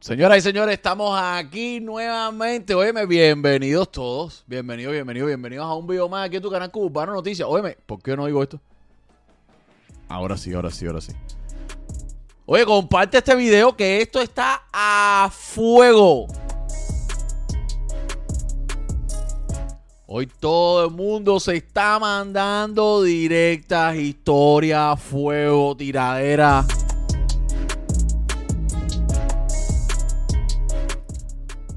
[0.00, 2.74] Señoras y señores, estamos aquí nuevamente.
[2.74, 4.44] Óyeme, bienvenidos todos.
[4.46, 7.46] Bienvenidos, bienvenidos, bienvenidos a un video más aquí en tu canal Cubano Noticias.
[7.46, 8.58] Óyeme, ¿por qué no digo esto?
[10.08, 11.12] Ahora sí, ahora sí, ahora sí.
[12.46, 16.28] Oye, comparte este video que esto está a fuego.
[20.06, 26.64] Hoy todo el mundo se está mandando directas, historias, fuego, tiradera.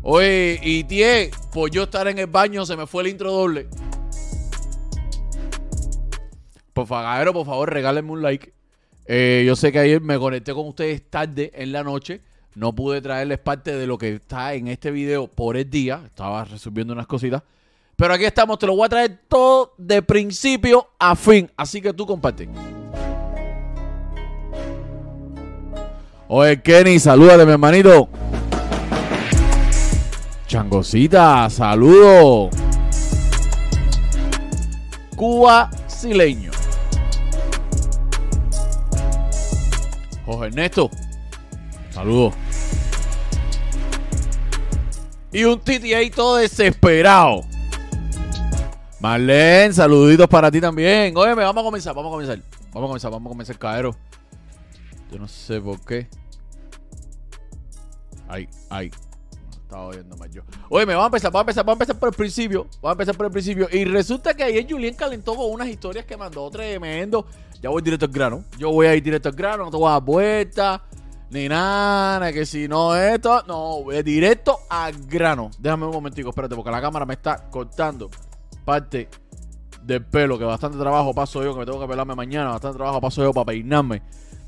[0.05, 3.67] Oye, y tie, por yo estar en el baño se me fue el intro doble.
[6.73, 8.53] Por favor, por favor, regálenme un like.
[9.05, 12.19] Eh, yo sé que ayer me conecté con ustedes tarde en la noche.
[12.55, 16.01] No pude traerles parte de lo que está en este video por el día.
[16.05, 17.41] Estaba resolviendo unas cositas.
[17.95, 21.49] Pero aquí estamos, te lo voy a traer todo de principio a fin.
[21.55, 22.49] Así que tú comparte.
[26.27, 28.09] Oye, Kenny, salúdale, mi hermanito.
[30.53, 32.51] Changosita, saludo.
[35.15, 36.51] Cuba Sileño.
[40.23, 40.91] Jorge Ernesto,
[41.89, 42.33] saludo.
[45.31, 47.41] Y un Titi ahí todo desesperado.
[48.99, 51.17] Marlene, saluditos para ti también.
[51.17, 52.39] Oye, vamos a comenzar, vamos a comenzar.
[52.71, 53.95] Vamos a comenzar, vamos a comenzar, caero.
[55.11, 56.07] Yo no sé por qué.
[58.27, 58.91] Ay, ay.
[60.69, 62.67] Oye, me vamos a empezar, vamos a empezar, vamos a empezar por el principio.
[62.81, 63.67] Vamos a empezar por el principio.
[63.71, 67.25] Y resulta que ayer Julien calentó con unas historias que mandó tremendo.
[67.61, 68.43] Ya voy directo al grano.
[68.57, 70.81] Yo voy a ir directo al grano, no te voy a dar.
[71.29, 73.43] Ni nada, que si no esto.
[73.47, 75.49] No, voy directo al grano.
[75.57, 78.09] Déjame un momentico, espérate, porque la cámara me está cortando
[78.63, 79.09] parte
[79.83, 83.01] del pelo, que bastante trabajo paso yo, que me tengo que pelarme mañana, bastante trabajo
[83.01, 84.01] paso yo para peinarme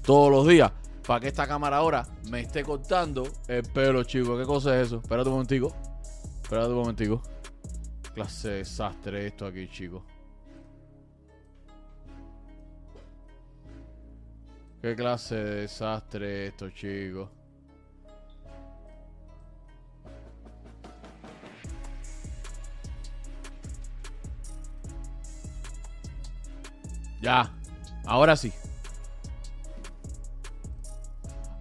[0.06, 0.72] todos los días,
[1.06, 4.40] para que esta cámara ahora me esté cortando el pelo, chicos.
[4.40, 4.98] ¿Qué cosa es eso?
[4.98, 5.76] Espérate un momentico.
[6.42, 7.22] Espérate un momentico.
[8.14, 10.04] Clase de desastre esto aquí, chicos.
[14.82, 17.30] ¿Qué clase de desastre esto, chicos?
[27.22, 27.52] Ya,
[28.06, 28.54] ahora sí.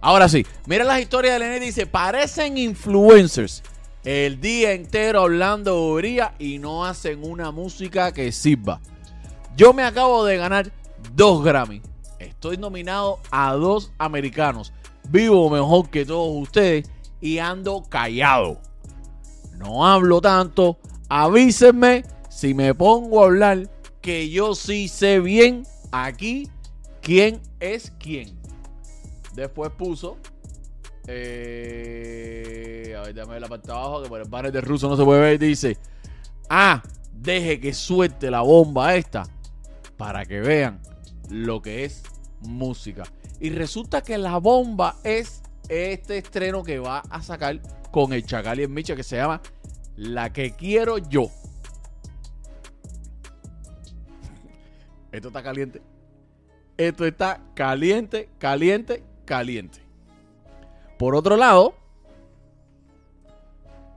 [0.05, 1.59] Ahora sí, mira las historias de Lené.
[1.59, 3.63] Dice: parecen influencers
[4.03, 8.79] el día entero hablando bobería y no hacen una música que sirva.
[9.57, 10.71] Yo me acabo de ganar
[11.15, 11.81] dos Grammy.
[12.19, 14.71] Estoy nominado a dos americanos.
[15.09, 16.87] Vivo mejor que todos ustedes
[17.19, 18.61] y ando callado.
[19.57, 20.77] No hablo tanto.
[21.09, 26.47] Avísenme si me pongo a hablar que yo sí sé bien aquí
[27.01, 28.44] quién es quién.
[29.35, 30.17] Después puso.
[31.07, 34.89] Eh, a ver, déjame ver la parte de abajo, que por el banner de ruso
[34.89, 35.37] no se puede ver.
[35.37, 35.77] Dice:
[36.49, 36.81] Ah,
[37.13, 39.23] deje que suelte la bomba esta
[39.97, 40.81] para que vean
[41.29, 42.03] lo que es
[42.41, 43.03] música.
[43.39, 47.59] Y resulta que la bomba es este estreno que va a sacar
[47.91, 49.41] con el Chacal y el Micha que se llama
[49.95, 51.29] La que quiero yo.
[55.11, 55.81] Esto está caliente.
[56.77, 59.79] Esto está caliente, caliente, caliente.
[60.97, 61.75] Por otro lado,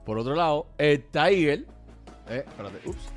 [0.04, 1.66] por otro lado, el Tiger,
[2.28, 3.12] eh, espérate, ups,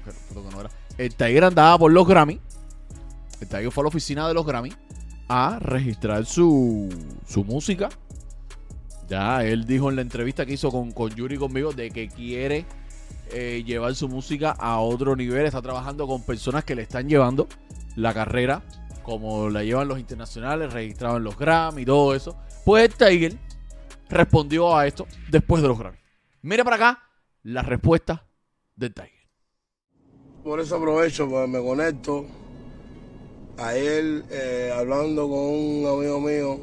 [0.54, 0.70] no era.
[0.98, 2.40] El Tiger andaba por los Grammy.
[3.40, 4.72] El Tiger fue a la oficina de los Grammy
[5.30, 6.90] a registrar su,
[7.26, 7.90] su música.
[9.08, 12.66] Ya, él dijo en la entrevista que hizo con, con Yuri conmigo de que quiere
[13.32, 15.46] eh, llevar su música a otro nivel.
[15.46, 17.48] Está trabajando con personas que le están llevando
[17.96, 18.62] la carrera
[19.04, 22.38] como la llevan los internacionales, registrado en los Grammy y todo eso.
[22.66, 23.38] Pues Tiger
[24.10, 25.98] respondió a esto después de los Grammy.
[26.42, 27.04] Mira para acá
[27.44, 28.26] la respuesta
[28.76, 29.12] del Tiger.
[30.44, 32.26] Por eso aprovecho, pues me conecto.
[33.58, 36.60] Ayer, eh, hablando con un amigo mío,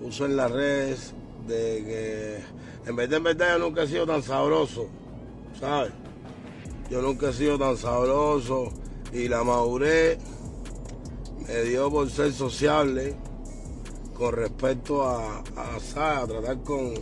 [0.00, 1.14] puso en las redes
[1.46, 2.56] de que
[2.88, 4.86] en verdad, en verdad, yo nunca he sido tan sabroso,
[5.58, 5.92] ¿sabes?
[6.88, 8.72] Yo nunca he sido tan sabroso
[9.12, 10.18] y la madurez
[11.46, 13.14] me dio por ser sociable
[14.14, 16.94] con respecto a, a, tratar con,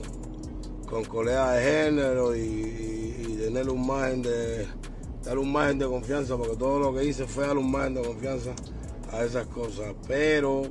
[0.89, 4.67] con colegas de género y, y, y, tener un margen de
[5.23, 8.03] dar un margen de confianza porque todo lo que hice fue dar un margen de
[8.03, 8.51] confianza
[9.13, 9.95] a esas cosas.
[10.07, 10.63] Pero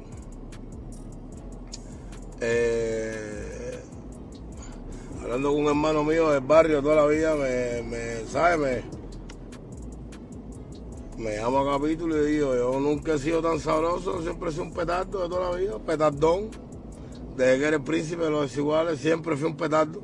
[2.42, 3.80] eh,
[5.22, 9.03] hablando con un hermano mío del barrio toda la vida me, me sabe me
[11.24, 14.64] me llamo a capítulo y digo, yo nunca he sido tan sabroso, siempre he sido
[14.64, 16.50] un petardo de toda la vida, petardón.
[17.38, 20.02] desde que era el príncipe de los desiguales, siempre fui un petardo.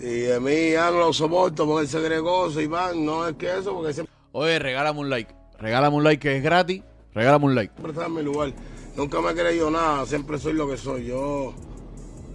[0.00, 3.26] Y a mí ya no lo soporto porque él se cree cosas y van, no
[3.26, 5.34] es que eso, porque siempre Oye, regálame un like.
[5.58, 6.82] Regálame un like que es gratis.
[7.14, 7.72] Regálame un like.
[7.88, 8.52] está en mi lugar.
[8.96, 11.06] Nunca me he creído nada, siempre soy lo que soy.
[11.06, 11.52] Yo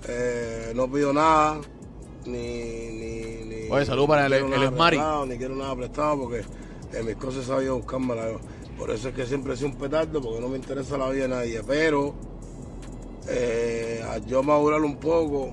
[0.09, 1.61] eh, no pido nada,
[2.25, 2.31] ni.
[2.37, 4.97] ni, ni Oye, salud para el- el Esmari.
[4.97, 6.41] regalado, Ni quiero nada prestado porque
[6.93, 8.39] en mis cosas sabido buscármela yo.
[8.77, 11.29] Por eso es que siempre sido un petardo, porque no me interesa la vida de
[11.29, 11.61] nadie.
[11.65, 12.13] Pero
[13.29, 15.51] eh, yo madurar un poco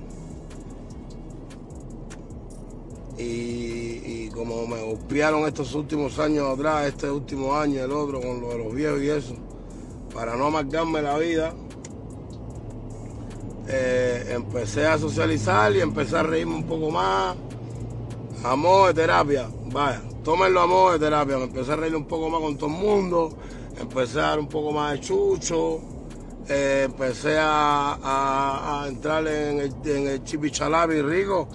[3.17, 8.41] y, y como me golpearon estos últimos años atrás, este último año, el otro, con
[8.41, 9.35] lo de los viejos y eso,
[10.13, 11.53] para no amargarme la vida,
[13.67, 17.35] eh, empecé a socializar y empecé a reírme un poco más.
[18.43, 21.37] Amor de terapia, vaya, tómenlo amor de terapia.
[21.37, 23.37] Me empecé a reír un poco más con todo el mundo,
[23.79, 25.79] empecé a dar un poco más de chucho,
[26.47, 31.47] eh, empecé a, entrar en el, en chipichalabi rico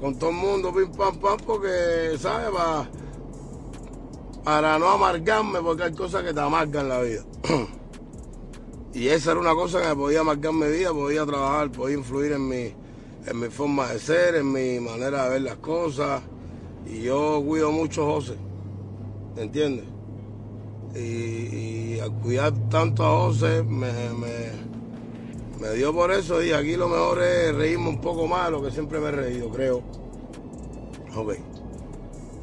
[0.00, 2.50] con todo el mundo, pim pam pam, porque, ¿sabes?
[2.50, 2.90] Para,
[4.44, 7.24] para no amargarme, porque hay cosas que te amargan la vida.
[8.94, 12.30] Y esa era una cosa que me podía marcar mi vida, podía trabajar, podía influir
[12.30, 12.72] en mi,
[13.26, 16.22] en mi forma de ser, en mi manera de ver las cosas.
[16.86, 18.36] Y yo cuido mucho a José,
[19.36, 19.86] ¿me entiendes?
[20.94, 24.52] Y, al cuidar tanto a José, me, me,
[25.60, 26.42] me dio por eso.
[26.42, 29.48] Y aquí lo mejor es reírme un poco más lo que siempre me he reído,
[29.50, 29.82] creo.
[31.16, 31.34] Ok.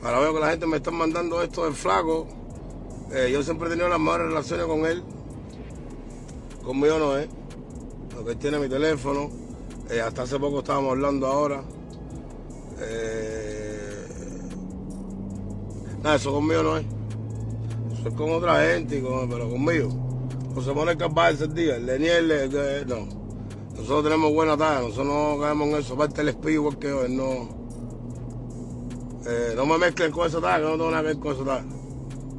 [0.04, 2.28] Ahora veo que la gente me está mandando esto del flaco.
[3.12, 5.04] Eh, yo siempre he tenido las mejores relaciones con él.
[6.64, 7.28] Conmigo no es.
[8.14, 9.30] Porque él tiene mi teléfono.
[9.90, 11.64] Eh, hasta hace poco estábamos hablando ahora.
[12.80, 13.61] Eh,
[16.04, 16.86] nada, eso conmigo no es.
[18.00, 19.90] Eso es con otra gente, pero conmigo.
[20.56, 23.08] José Manuel Carvajal ese día, el Daniel, el que- no.
[23.76, 25.94] Nosotros tenemos buena talla, nosotros no caemos en eso.
[25.94, 27.62] Aparte el espíritu igual que no.
[29.26, 31.46] Eh, no me mezclen con esa talla, que no tengo nada que ver con esa
[31.46, 31.66] talla.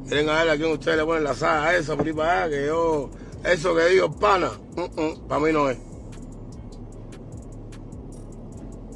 [0.05, 2.43] Miren a ver a quién ustedes le ponen la saga a esa por ahí para
[2.43, 3.09] allá, que yo,
[3.45, 4.51] eso que digo, pana,
[5.27, 5.77] para mí no es.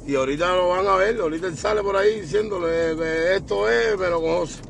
[0.08, 4.22] Y ahorita lo van a ver, ahorita él sale por ahí diciéndole esto es, pero
[4.22, 4.62] con José.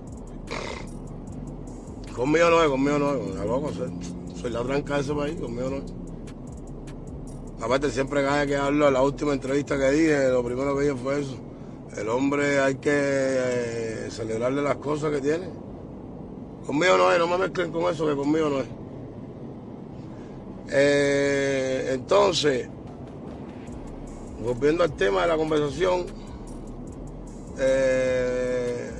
[2.12, 3.88] Conmigo no es, conmigo no es, loco, soy,
[4.34, 5.84] soy la tranca de ese país, conmigo no es.
[7.62, 10.96] Aparte, siempre cada vez que hablo, la última entrevista que dije, lo primero que dije
[10.96, 11.36] fue eso.
[11.96, 15.50] El hombre hay que eh, celebrarle las cosas que tiene.
[16.66, 18.66] Conmigo no es, no me mezclen con eso, que conmigo no es.
[20.72, 22.68] Eh, entonces,
[24.40, 26.06] volviendo al tema de la conversación,
[27.58, 28.90] eh,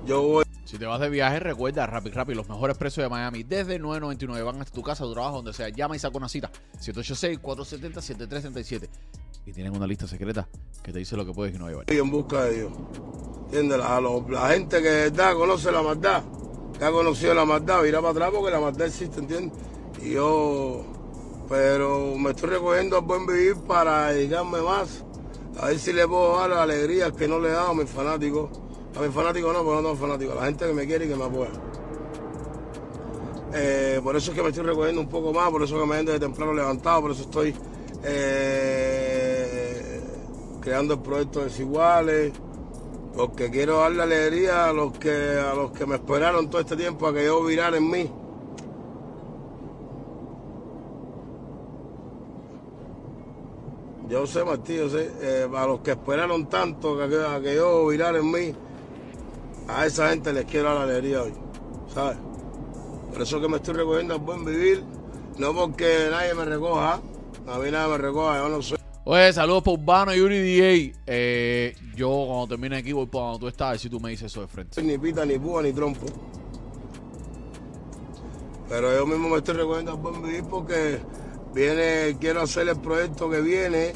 [0.05, 0.46] yo voy.
[0.77, 3.41] Si te vas de viaje, recuerda, Rapid Rapid, los mejores precios de Miami.
[3.41, 5.69] Desde 9.99 van hasta tu casa, tu trabajo, donde sea.
[5.69, 6.51] Llama y saca una cita.
[6.79, 8.87] 786-470-7337.
[9.47, 10.47] Y tienen una lista secreta
[10.83, 11.91] que te dice lo que puedes y no llevar.
[11.91, 12.71] en busca de Dios.
[13.45, 13.79] ¿Entiendes?
[13.79, 16.21] Lo- la gente que conoce la maldad,
[16.77, 19.57] que ha conocido la maldad, irá para atrás porque la maldad existe, ¿entiendes?
[20.03, 20.85] Y yo,
[21.49, 25.03] pero me estoy recogiendo al buen vivir para dedicarme más.
[25.59, 27.89] A ver si le puedo dar la alegría que no le he dado a mis
[27.89, 28.51] fanáticos.
[28.95, 30.37] A mis fanáticos no, porque no tengo fanáticos.
[30.37, 31.51] A la gente que me quiere y que me apoya.
[33.53, 35.95] Eh, por eso es que me estoy recogiendo un poco más, por eso que me
[35.95, 37.55] ando de temprano levantado, por eso estoy
[38.03, 40.01] eh,
[40.59, 42.33] creando el proyecto Desiguales,
[43.15, 47.07] porque quiero darle alegría a los que a los que me esperaron todo este tiempo
[47.07, 48.11] a que yo virara en mí.
[54.09, 57.87] Yo sé, Martí, yo sé, eh, a los que esperaron tanto que, a que yo
[57.87, 58.53] virara en mí,
[59.67, 61.33] a esa gente les quiero la alegría hoy,
[61.93, 62.17] ¿sabes?
[63.11, 64.83] Por eso que me estoy recogiendo al buen vivir,
[65.37, 67.01] no porque nadie me recoja,
[67.47, 68.77] a mí nadie me recoja, yo no soy.
[69.05, 70.93] Oye, saludos por Urbano y Uri DJ.
[71.05, 74.25] Eh, yo cuando termine aquí voy para donde tú estás y si tú me dices
[74.25, 74.81] eso de frente.
[74.83, 76.05] ni pita, ni púa, ni trompo.
[78.67, 80.99] Pero yo mismo me estoy recogiendo al buen vivir porque
[81.53, 83.93] viene, quiero hacer el proyecto que viene,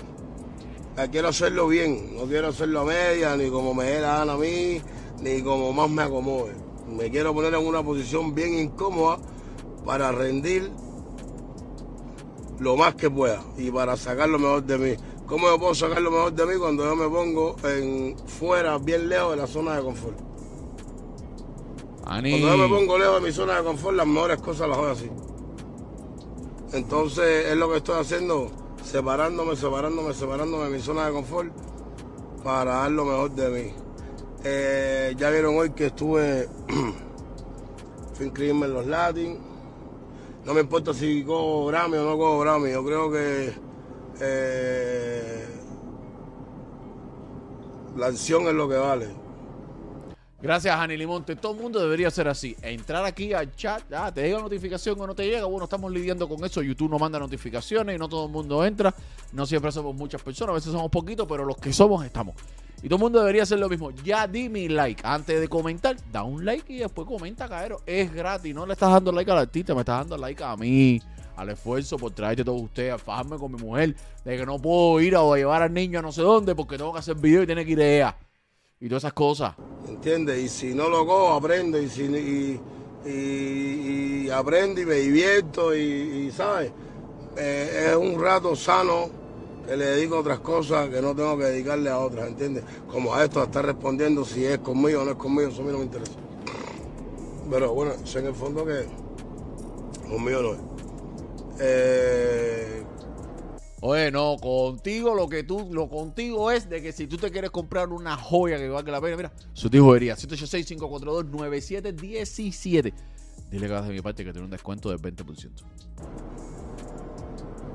[1.11, 4.81] quiero hacerlo bien, no quiero hacerlo a media, ni como me gana a mí,
[5.21, 6.53] ni como más me acomode.
[6.89, 9.19] Me quiero poner en una posición bien incómoda
[9.85, 10.71] para rendir
[12.59, 14.95] lo más que pueda y para sacar lo mejor de mí.
[15.25, 19.07] ¿Cómo yo puedo sacar lo mejor de mí cuando yo me pongo en fuera, bien
[19.07, 20.19] lejos de la zona de confort?
[22.05, 22.31] Ani.
[22.31, 24.87] Cuando yo me pongo lejos de mi zona de confort, las mejores cosas las hago
[24.87, 25.09] así.
[26.73, 28.51] Entonces es lo que estoy haciendo,
[28.83, 31.51] separándome, separándome, separándome de mi zona de confort
[32.43, 33.80] para dar lo mejor de mí.
[34.43, 36.49] Eh, ya vieron hoy que estuve,
[38.13, 39.39] fui inscribirme en los Latin.
[40.45, 43.53] No me importa si cojo Grammy o no cojo Grammy, yo creo que
[44.19, 45.45] eh,
[47.95, 49.21] la acción es lo que vale.
[50.41, 51.35] Gracias, Ani Limonte.
[51.35, 52.55] Todo el mundo debería ser así.
[52.63, 55.45] Entrar aquí al chat, ah, te llega notificación o no te llega.
[55.45, 56.63] Bueno, estamos lidiando con eso.
[56.63, 58.91] YouTube no manda notificaciones y no todo el mundo entra.
[59.33, 62.33] No siempre somos muchas personas, a veces somos poquitos, pero los que somos estamos.
[62.83, 63.91] Y todo el mundo debería hacer lo mismo.
[64.03, 65.01] Ya di mi like.
[65.05, 67.79] Antes de comentar, da un like y después comenta, caero.
[67.85, 68.55] Es gratis.
[68.55, 70.99] No le estás dando like al artista, me estás dando like a mí.
[71.35, 73.95] Al esfuerzo por traerte todos ustedes, a fajarme con mi mujer.
[74.25, 76.91] De que no puedo ir a llevar al niño a no sé dónde porque tengo
[76.91, 78.17] que hacer video y tiene que ir ella.
[78.79, 79.53] Y todas esas cosas.
[79.87, 80.39] ¿Entiendes?
[80.39, 81.79] Y si no lo cojo, aprendo.
[81.79, 82.59] Y, si,
[83.05, 85.75] y, aprendo y me divierto.
[85.75, 86.71] Y, y, ¿sabes?
[87.37, 89.20] Eh, es un rato sano
[89.77, 92.63] le dedico a otras cosas que no tengo que dedicarle a otras, ¿entiendes?
[92.89, 95.65] Como a esto, a estar respondiendo si es conmigo o no es conmigo, eso a
[95.65, 96.13] mí no me interesa.
[97.49, 98.85] Pero bueno, sé en el fondo que
[100.09, 100.59] conmigo no es.
[101.59, 102.71] Eh,
[103.83, 107.49] Oye, no, contigo lo que tú, lo contigo es de que si tú te quieres
[107.49, 112.93] comprar una joya que valga la pena, mira, su tío joyería, 786-542-9717.
[113.49, 115.49] Dile que vas de mi parte que tiene un descuento del 20%.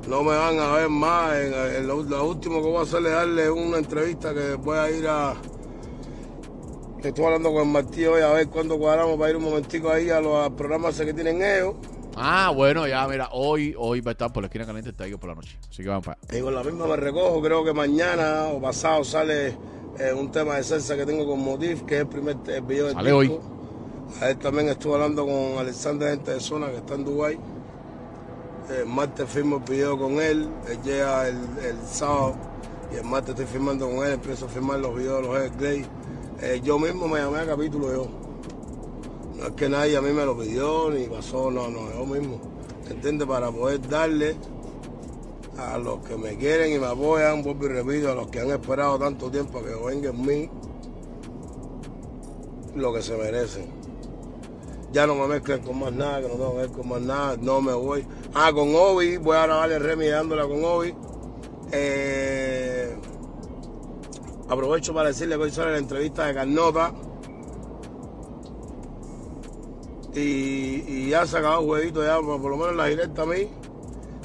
[0.09, 1.35] No me van a ver más.
[1.37, 4.79] En, en lo, lo último que voy a hacer es darle una entrevista que voy
[4.79, 5.35] a ir a.
[7.03, 10.11] Estoy hablando con el Martí hoy a ver cuándo cuadramos para ir un momentico ahí
[10.11, 11.75] a los programas que tienen ellos.
[12.17, 15.19] Ah, bueno, ya, mira, hoy, hoy va a estar por la esquina caliente el Tiger
[15.19, 15.59] por la noche.
[15.71, 16.19] Así que vamos para.
[16.37, 19.49] Y con la misma me recojo, creo que mañana o pasado sale
[19.99, 22.87] eh, un tema de salsa que tengo con Motif, que es el primer el video
[22.87, 23.35] del Sale disco.
[23.35, 23.41] hoy.
[24.21, 27.39] A él también estuve hablando con Alexander Gente de Zona, que está en Dubái.
[28.69, 32.35] El martes firmo el video con él, él llega el, el sábado
[32.93, 35.87] y el martes estoy firmando con él, empiezo a firmar los videos de los Everglades.
[36.41, 38.09] Eh, yo mismo me llamé a capítulo yo.
[39.37, 42.41] No es que nadie a mí me lo pidió ni pasó, no, no, yo mismo.
[42.91, 43.29] ¿Entiendes?
[43.29, 44.37] Para poder darle
[45.59, 48.51] a los que me quieren y me apoyan, vuelvo y repito, a los que han
[48.51, 50.51] esperado tanto tiempo a que venga en mí
[52.75, 53.76] lo que se merecen.
[54.97, 57.61] Ya no me mezclen con más nada, que no tengo que con más nada, no
[57.61, 58.07] me voy.
[58.33, 60.95] Ah, con Obi, voy a grabarle Remy dándola con Obi.
[61.71, 62.97] Eh,
[64.49, 66.95] aprovecho para decirle que hoy sale la entrevista de Carnota.
[70.15, 73.51] Y, ya se acabó el jueguito, ya por, lo menos la directa a mí.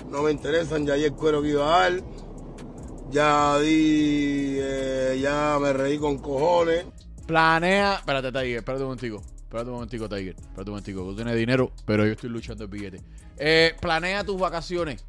[0.09, 2.01] No me interesan, ya ayer el cuero que iba a dar.
[3.09, 6.85] Ya di, eh, ya me reí con cojones.
[7.27, 7.95] Planea.
[7.95, 9.30] Espérate, Tiger, espérate un momentico.
[9.51, 10.33] Espérate un momentico, Tiger.
[10.33, 11.01] Espérate un momentico.
[11.01, 13.01] Tú tienes dinero, pero yo estoy luchando el billete.
[13.37, 15.03] Eh, planea tus vacaciones.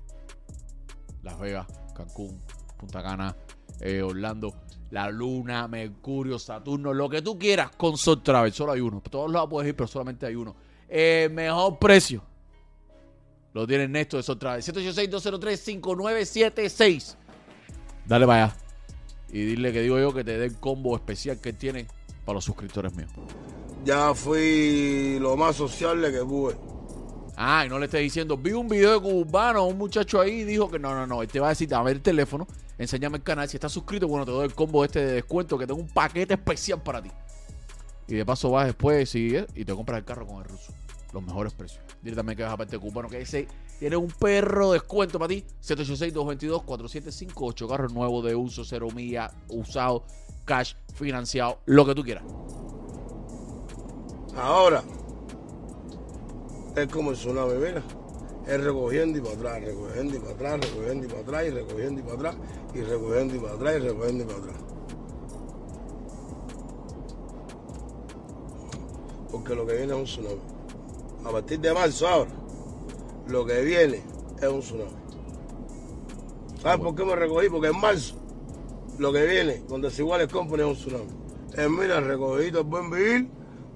[1.23, 2.43] Las Vegas, Cancún,
[2.77, 3.37] Punta Cana,
[3.79, 4.53] eh, Orlando,
[4.91, 8.53] La Luna, Mercurio, Saturno, lo que tú quieras con Sol Travel.
[8.53, 9.01] Solo hay uno.
[9.09, 10.57] Todos lados puedes ir, pero solamente hay uno.
[10.89, 12.25] Eh, mejor precio.
[13.55, 14.61] Lo tiene Néstor de Sol Travel.
[14.61, 17.15] 786-203-5976.
[18.07, 18.57] Dale para allá.
[19.29, 21.87] Y dile que digo yo que te dé el combo especial que tiene
[22.25, 23.13] para los suscriptores míos.
[23.85, 26.57] Ya fui lo más sociable que pude.
[27.37, 30.71] Ah, y no le estés diciendo, vi un video de cubano, un muchacho ahí dijo
[30.71, 31.23] que no, no, no.
[31.23, 32.47] Él te va a decir, a ver el teléfono,
[32.79, 33.49] enséñame el canal.
[33.49, 36.35] Si estás suscrito, bueno, te doy el combo este de descuento, que tengo un paquete
[36.35, 37.11] especial para ti.
[38.07, 40.73] Y de paso vas después, sigues y te compras el carro con el ruso.
[41.13, 41.83] Los mejores precios.
[42.03, 43.49] Dile también que vas a parte de cubano, que ese
[43.79, 45.45] tiene un perro descuento para ti.
[45.63, 47.69] 786-222-4758.
[47.69, 50.05] Carro nuevo de uso, cero milla, usado,
[50.45, 52.25] cash, financiado, lo que tú quieras.
[54.37, 54.83] Ahora,
[56.93, 57.83] como el tsunami, mira.
[58.47, 62.01] Es recogiendo y para atrás, recogiendo y para atrás, recogiendo y para atrás, y recogiendo
[62.01, 62.37] y para atrás,
[62.75, 64.57] y recogiendo y para atrás, y recogiendo y para atrás.
[69.31, 70.41] Porque lo que viene es un tsunami.
[71.25, 72.31] A partir de marzo ahora,
[73.29, 74.03] lo que viene
[74.41, 74.91] es un tsunami.
[76.61, 77.49] ¿Sabes por qué me recogí?
[77.49, 78.17] Porque en marzo,
[78.99, 81.11] lo que viene con Desiguales Company es un tsunami.
[81.57, 83.29] Es mira, recogido el buen vivir,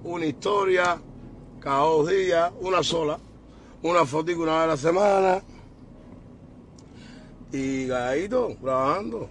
[0.03, 0.99] una historia,
[1.59, 3.19] cada dos días, una sola,
[3.83, 5.43] una fotica una vez a la semana.
[7.51, 9.29] Y galladito, trabajando.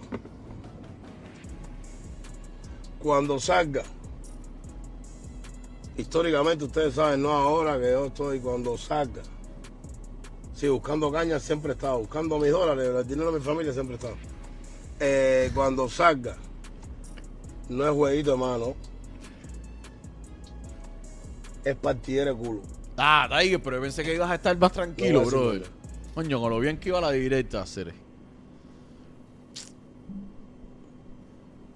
[2.99, 3.83] Cuando salga,
[5.95, 9.21] históricamente ustedes saben, no ahora que yo estoy, cuando salga.
[10.55, 13.95] Sí, buscando caña siempre he estado, buscando mis dólares, el dinero de mi familia siempre
[13.95, 14.15] he.
[14.99, 16.35] Eh, cuando salga,
[17.69, 18.75] no es jueguito de mano,
[21.63, 22.61] es partidera de culo.
[22.97, 25.53] Ah, Tiger, pero yo pensé que ibas a estar más tranquilo, no.
[26.15, 27.93] Coño, con lo bien que iba la directa a hacer.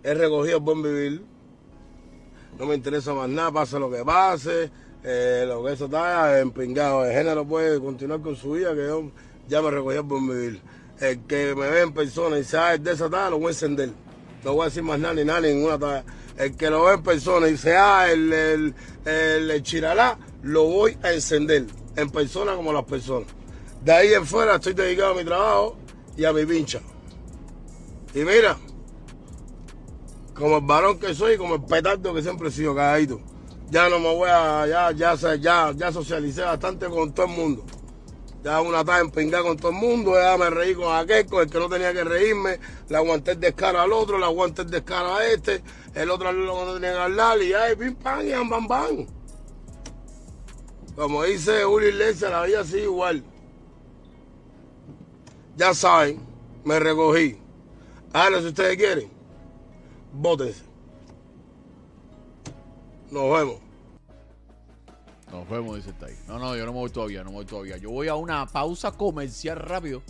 [0.03, 1.23] He recogido el buen vivir.
[2.57, 4.71] No me interesa más nada, pase lo que pase.
[5.03, 7.05] eh, lo que eso está empingado.
[7.05, 9.11] El género puede continuar con su vida, que yo
[9.47, 10.61] ya me recogí el buen vivir.
[10.99, 13.91] El que me ve en persona y sea de esa talla, lo voy a encender.
[14.43, 16.03] No voy a decir más nada ni nada, ni ninguna talla.
[16.37, 20.97] El que lo ve en persona y sea el, el, el, el chiralá, lo voy
[21.03, 21.65] a encender.
[21.95, 23.27] En persona como las personas.
[23.83, 25.75] De ahí en fuera estoy dedicado a mi trabajo
[26.15, 26.81] y a mi pincha.
[28.13, 28.57] Y mira,
[30.33, 33.21] como el varón que soy, como el petardo que siempre he sido calladito.
[33.69, 37.65] Ya no me voy a, ya, ya, ya, ya socialicé bastante con todo el mundo.
[38.43, 41.59] Ya una tarde empingada con todo el mundo, ya me reí con aquel, el que
[41.59, 45.25] no tenía que reírme, le aguanté el descaro al otro, le aguanté el descaro a
[45.25, 45.61] este,
[45.93, 49.07] el otro no tenía que hablar, y ahí pim pam y am, bam bam.
[50.95, 53.23] Como dice Julio Iglesias, la vida sigue igual.
[55.55, 56.19] Ya saben,
[56.63, 57.37] me recogí.
[58.11, 59.09] Ahora si ustedes quieren,
[60.13, 60.63] bótense.
[63.11, 63.70] Nos vemos.
[65.31, 66.17] Nos vemos, dice Tiger.
[66.27, 67.77] No, no, yo no me voy todavía, no me voy todavía.
[67.77, 70.01] Yo voy a una pausa comercial rápido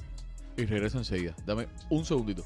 [0.58, 1.34] y regreso enseguida.
[1.46, 2.44] Dame un segundito.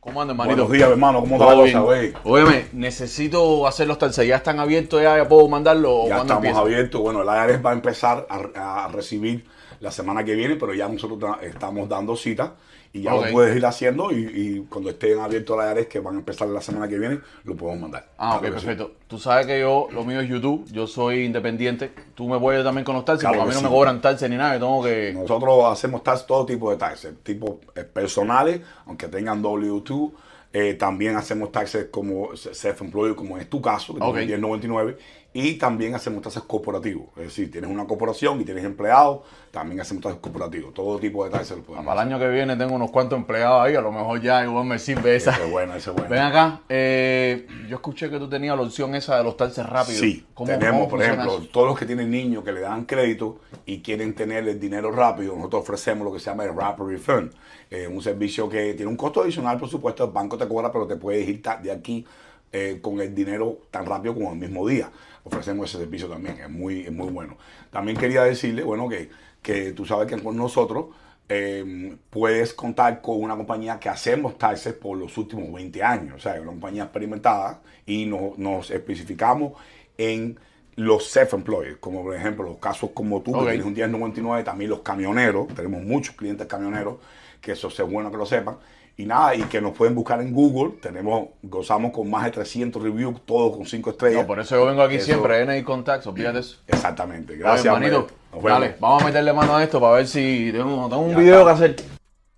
[0.00, 0.56] ¿Cómo andan, manito?
[0.56, 1.20] Buenos días, hermano.
[1.20, 2.14] ¿Cómo está la cosa, güey?
[2.24, 4.26] Óyeme, necesito hacer los talces.
[4.26, 5.02] ¿Ya están abiertos?
[5.02, 6.02] ¿Ya, ya puedo mandarlo?
[6.04, 6.60] ¿O Ya estamos empieza?
[6.60, 7.00] abiertos.
[7.00, 9.44] Bueno, el IRS va a empezar a, a recibir
[9.80, 12.54] la semana que viene, pero ya nosotros estamos dando cita
[12.92, 16.16] y ya lo puedes ir haciendo y, y cuando estén abiertos el IRS, que van
[16.16, 18.08] a empezar la semana que viene, lo podemos mandar.
[18.16, 18.52] Ah, ok, que sí.
[18.54, 18.92] perfecto.
[19.06, 21.92] Tú sabes que yo, lo mío es YouTube, yo soy independiente.
[22.14, 24.28] Tú me puedes también con los taxes, Claro porque a mí no me cobran taxes
[24.30, 25.12] ni nada, yo tengo que...
[25.14, 30.12] Nosotros hacemos taxes, todo tipo de taxes, tipo eh, personales, aunque tengan W2.
[30.52, 34.16] eh, también hacemos taxes como self-employed, como es tu caso, que Ok.
[34.16, 34.96] tienes 1099.
[35.34, 37.08] Y también hacemos taxes corporativos.
[37.16, 40.72] Es decir, tienes una corporación y tienes empleados, también hacemos taxes corporativos.
[40.72, 43.60] Todo tipo de taxes lo podemos Para el año que viene tengo unos cuantos empleados
[43.62, 45.32] ahí, a lo mejor ya igual me sirve esa.
[45.32, 46.10] Ese es bueno, ese es bueno.
[46.10, 50.00] Ven acá, eh, yo escuché que tú tenías la opción esa de los taxes rápidos.
[50.00, 51.48] Sí, ¿Cómo- tenemos, cómo por ejemplo, eso?
[51.52, 55.36] todos los que tienen niños que le dan crédito y quieren tener el dinero rápido,
[55.36, 57.32] nosotros ofrecemos lo que se llama el Rapid Refund,
[57.70, 60.86] eh, un servicio que tiene un costo adicional, por supuesto, el banco te cobra, pero
[60.86, 62.04] te puedes ir de aquí
[62.50, 64.90] eh, con el dinero tan rápido como el mismo día.
[65.28, 67.36] Ofrecemos ese servicio también, es muy, es muy bueno.
[67.70, 69.08] También quería decirle, bueno, que,
[69.42, 70.86] que tú sabes que con nosotros
[71.28, 76.18] eh, puedes contar con una compañía que hacemos taxes por los últimos 20 años, o
[76.18, 79.52] sea, es una compañía experimentada y no- nos especificamos
[79.98, 80.38] en
[80.76, 83.40] los self-employed, como por ejemplo los casos como tú, Ok.
[83.44, 86.96] que tienes un 1099, también los camioneros, tenemos muchos clientes camioneros,
[87.42, 88.56] que eso es bueno que lo sepan,
[88.98, 92.82] y nada, y que nos pueden buscar en Google, tenemos, gozamos con más de 300
[92.82, 94.22] reviews, todos con 5 estrellas.
[94.22, 96.56] No, por eso yo vengo aquí Eso- siempre, NI Contacts, olvídate eso.
[96.66, 97.72] Exactamente, Oye, gracias.
[97.72, 98.08] manito.
[98.32, 98.60] Nos vemos.
[98.60, 101.38] dale, vamos a meterle mano a esto para ver si tengo, tengo un Ya video
[101.38, 101.44] está.
[101.44, 101.84] que hacer.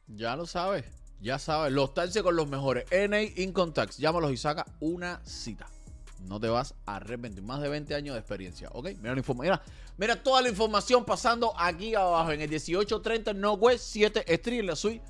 [0.09, 0.85] Ya lo sabes,
[1.23, 2.85] ya sabes, los taxes con los mejores.
[2.91, 5.67] NA Income Tax, llámalos y saca una cita.
[6.29, 7.43] No te vas a arrepentir.
[7.43, 8.89] Más de 20 años de experiencia, ¿ok?
[9.01, 9.63] Mira, la mira,
[9.97, 15.03] mira toda la información pasando aquí abajo en el 1830 Northwest 7 Street, la suite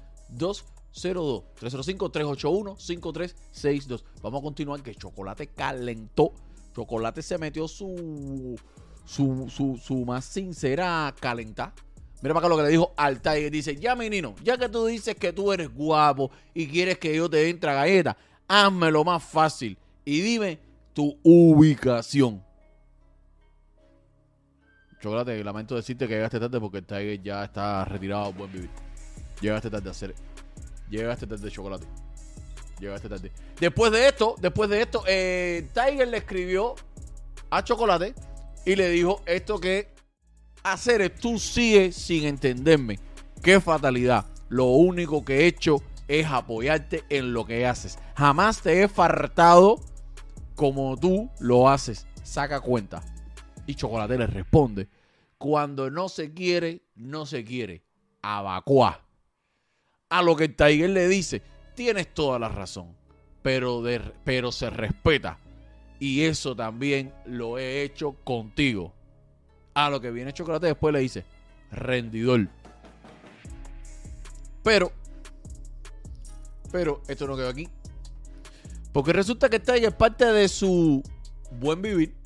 [0.93, 4.03] 202 305-381-5362.
[4.23, 6.33] Vamos a continuar que Chocolate calentó.
[6.75, 8.59] Chocolate se metió su
[9.05, 11.75] su, su, su más sincera calentá.
[12.23, 13.51] Mira para acá lo que le dijo al Tiger.
[13.51, 17.29] Dice, ya menino, ya que tú dices que tú eres guapo y quieres que yo
[17.29, 20.61] te entre galleta, házmelo más fácil y dime
[20.93, 22.45] tu ubicación.
[25.01, 28.71] Chocolate, lamento decirte que llegaste tarde porque el Tiger ya está retirado buen vivir.
[29.41, 30.15] Llegaste tarde a hacer.
[30.91, 31.87] Llegaste tarde, chocolate.
[32.81, 33.33] Llegaste tarde.
[33.61, 36.75] Después de esto, después de esto, eh, Tiger le escribió
[37.51, 38.15] a Chocolate
[38.65, 39.89] y le dijo esto que
[40.63, 42.99] hacer es tú sigues sin entenderme.
[43.43, 44.27] Qué fatalidad.
[44.49, 47.99] Lo único que he hecho es apoyarte en lo que haces.
[48.17, 49.81] Jamás te he fartado
[50.57, 52.07] como tú lo haces.
[52.23, 53.03] Saca cuenta.
[53.67, 54.89] Y Chocolate le responde,
[55.39, 57.85] cuando no se quiere, no se quiere.
[58.23, 59.07] Abacuá.
[60.11, 61.41] A lo que Tiger le dice,
[61.77, 62.97] tienes toda la razón,
[63.43, 65.39] pero, de, pero se respeta.
[66.01, 68.93] Y eso también lo he hecho contigo.
[69.73, 71.25] A lo que viene Chocolate después le dice,
[71.71, 72.49] rendidor.
[74.65, 74.91] Pero,
[76.73, 77.69] pero esto no quedó aquí.
[78.93, 81.05] Porque resulta que Tiger parte de su
[81.53, 82.17] buen vivir.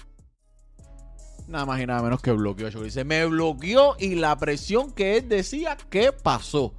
[1.47, 2.87] Nada más y nada menos que bloqueó a Chocolate.
[2.87, 6.73] Dice, me bloqueó y la presión que él decía que pasó.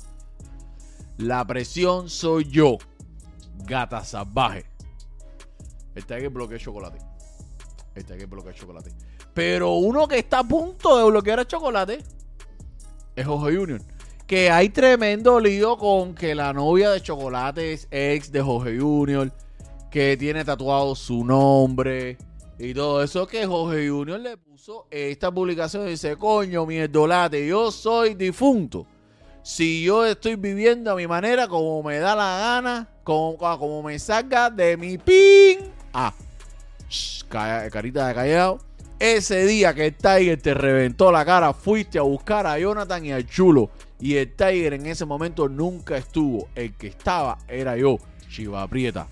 [1.17, 2.77] La presión soy yo.
[3.65, 4.65] Gata salvaje.
[5.95, 6.97] El Tiger bloqueó chocolate.
[7.95, 8.91] El Tiger bloqueó chocolate.
[9.33, 12.03] Pero uno que está a punto de bloquear a chocolate
[13.15, 13.81] es Jorge Junior.
[14.27, 19.31] Que hay tremendo lío con que la novia de chocolate es ex de Jorge Junior.
[19.89, 22.17] Que tiene tatuado su nombre.
[22.59, 25.87] Y todo eso que Jorge Junior le puso esta publicación.
[25.87, 28.85] Dice, coño, mi mierdolate, yo soy difunto
[29.45, 33.99] si yo estoy viviendo a mi manera, como me da la gana, como, como me
[33.99, 35.71] salga de mi pin.
[35.93, 36.11] Ah,
[37.29, 38.59] carita de callado.
[38.97, 43.11] Ese día que el Tiger te reventó la cara, fuiste a buscar a Jonathan y
[43.11, 43.69] al chulo.
[43.99, 46.47] Y el Tiger en ese momento nunca estuvo.
[46.55, 49.07] El que estaba era yo, Chiva Prieta.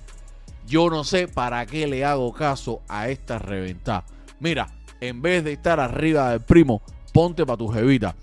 [0.66, 4.04] Yo no sé para qué le hago caso a esta reventada.
[4.40, 4.68] Mira,
[5.00, 6.82] en vez de estar arriba del primo,
[7.14, 8.16] ponte para tu jevita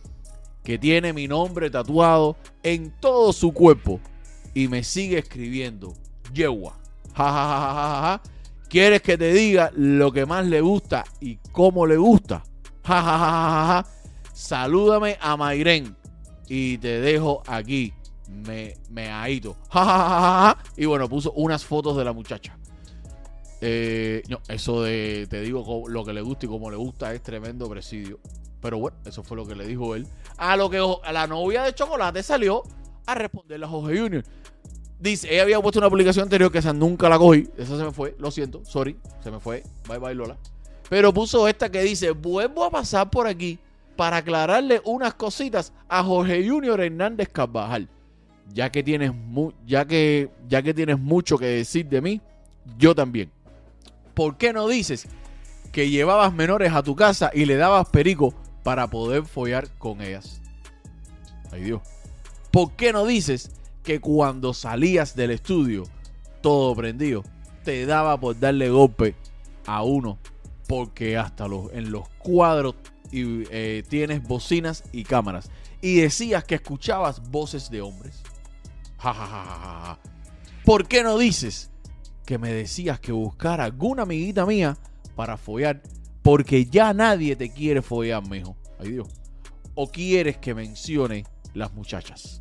[0.71, 3.99] que tiene mi nombre tatuado en todo su cuerpo
[4.55, 5.95] y me sigue escribiendo,
[6.33, 6.79] yegua,
[7.13, 8.23] ja,
[8.69, 12.45] ¿Quieres que te diga lo que más le gusta y cómo le gusta?
[12.85, 13.85] Ja,
[14.33, 15.97] Salúdame a Mayren
[16.47, 17.93] y te dejo aquí.
[18.29, 19.57] Me, me aito.
[20.77, 22.57] Y bueno, puso unas fotos de la muchacha.
[23.61, 27.25] Eh, no, eso de te digo lo que le gusta y cómo le gusta es
[27.25, 28.21] tremendo presidio.
[28.61, 30.07] Pero bueno, eso fue lo que le dijo él.
[30.37, 30.79] A lo que
[31.13, 32.63] la novia de Chocolate salió
[33.07, 34.25] a responderle a Jorge Junior.
[34.99, 37.49] Dice, ella había puesto una publicación anterior que esa nunca la cogí.
[37.57, 39.63] Esa se me fue, lo siento, sorry, se me fue.
[39.89, 40.37] Bye bye Lola.
[40.91, 43.59] Pero puso esta que dice, vuelvo a pasar por aquí
[43.97, 47.89] para aclararle unas cositas a Jorge Junior Hernández Carvajal.
[48.53, 49.13] Ya que tienes
[49.67, 52.21] ya que ya que tienes mucho que decir de mí,
[52.77, 53.31] yo también.
[54.13, 55.07] ¿Por qué no dices
[55.73, 60.41] que llevabas menores a tu casa y le dabas perico para poder follar con ellas.
[61.51, 61.83] Ay Dios.
[62.51, 63.51] ¿Por qué no dices
[63.83, 65.85] que cuando salías del estudio,
[66.41, 67.23] todo prendido,
[67.65, 69.15] te daba por darle golpe
[69.67, 70.19] a uno?
[70.67, 72.75] Porque hasta los, en los cuadros
[73.11, 75.51] y, eh, tienes bocinas y cámaras.
[75.81, 78.21] Y decías que escuchabas voces de hombres.
[78.99, 79.99] Ja, ja, ja,
[80.65, 81.71] ¿Por qué no dices
[82.27, 84.77] que me decías que buscara alguna amiguita mía
[85.17, 85.83] para follar
[86.31, 88.57] porque ya nadie te quiere follar, mijo.
[88.79, 89.09] Ay Dios.
[89.75, 92.41] O quieres que mencione las muchachas.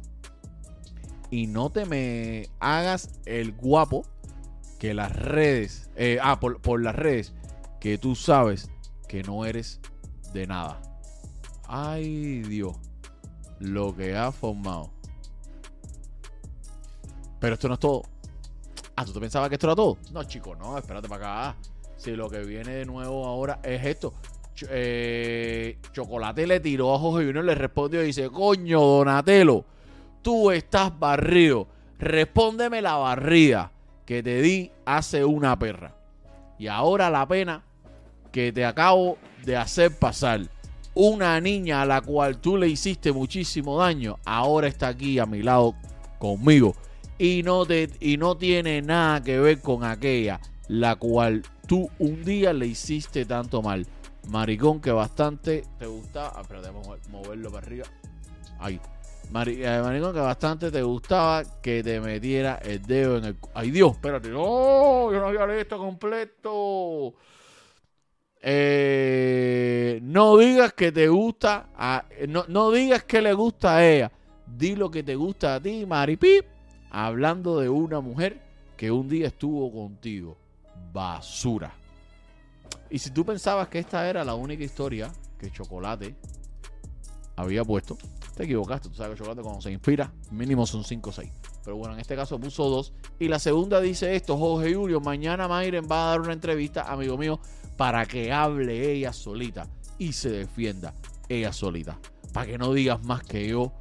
[1.31, 4.05] Y no te me hagas el guapo
[4.77, 7.33] que las redes, eh, ah, por, por las redes,
[7.79, 8.69] que tú sabes
[9.07, 9.79] que no eres
[10.33, 10.79] de nada.
[11.67, 12.77] Ay Dios,
[13.57, 14.91] lo que ha formado.
[17.39, 18.03] Pero esto no es todo.
[18.95, 19.97] Ah, ¿tú te pensabas que esto era todo?
[20.11, 21.57] No, chico, no, espérate para acá.
[21.99, 24.13] Si lo que viene de nuevo ahora es esto.
[24.69, 29.65] Eh, Chocolate le tiró a Jorge Junior, le respondió y dice, coño, Donatello,
[30.21, 31.67] tú estás barrido.
[31.99, 33.73] Respóndeme la barrida
[34.05, 35.93] que te di hace una perra.
[36.57, 37.63] Y ahora la pena
[38.31, 40.41] que te acabo de hacer pasar.
[40.93, 45.43] Una niña a la cual tú le hiciste muchísimo daño, ahora está aquí a mi
[45.43, 45.75] lado
[46.17, 46.75] conmigo.
[47.17, 52.25] Y no, te, y no tiene nada que ver con aquella la cual tú un
[52.25, 53.85] día le hiciste tanto mal.
[54.27, 56.33] Maricón que bastante te gustaba.
[56.35, 57.85] Ah, pero debemos moverlo para arriba.
[58.57, 58.81] Ahí.
[59.45, 63.37] Eh, maricón que bastante te gustaba que te metiera el dedo en el.
[63.53, 63.91] ¡Ay Dios!
[63.91, 64.29] Espérate.
[64.29, 65.13] ¡No!
[65.13, 67.13] Yo no había leído esto completo.
[68.41, 71.69] Eh, no digas que te gusta,
[72.27, 74.11] no, no digas que le gusta a ella.
[74.47, 76.45] Di lo que te gusta a ti, Maripip.
[76.89, 78.41] Hablando de una mujer
[78.75, 80.38] que un día estuvo contigo.
[80.91, 81.73] Basura.
[82.89, 86.15] Y si tú pensabas que esta era la única historia que Chocolate
[87.35, 87.97] había puesto,
[88.35, 88.89] te equivocaste.
[88.89, 91.31] Tú sabes que Chocolate cuando se inspira, mínimo son 5 o 6.
[91.63, 92.93] Pero bueno, en este caso puso dos.
[93.19, 97.17] Y la segunda dice esto, Jorge Julio, mañana Mayren va a dar una entrevista, amigo
[97.17, 97.39] mío,
[97.77, 100.93] para que hable ella solita y se defienda
[101.27, 101.99] ella solita.
[102.33, 103.71] Para que no digas más que yo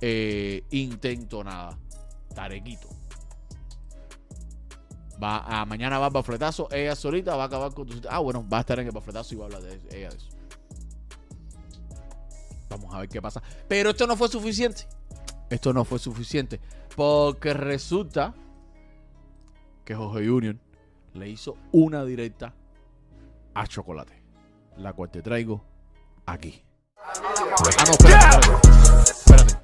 [0.00, 1.78] eh, intento nada.
[2.34, 2.95] Tarequito.
[5.22, 8.08] Va a, mañana va a bafletazo, ella solita va a acabar con tu...
[8.08, 10.16] Ah, bueno, va a estar en el bafletazo y va a hablar de ella de
[10.16, 10.28] eso.
[12.68, 13.42] Vamos a ver qué pasa.
[13.68, 14.86] Pero esto no fue suficiente.
[15.48, 16.60] Esto no fue suficiente.
[16.94, 18.34] Porque resulta
[19.84, 20.60] que Jorge Union
[21.14, 22.54] le hizo una directa
[23.54, 24.22] a Chocolate.
[24.76, 25.64] La cual te traigo
[26.26, 26.62] aquí.
[26.98, 27.12] Ah,
[27.86, 28.52] no, espérate,
[29.02, 29.54] espérate.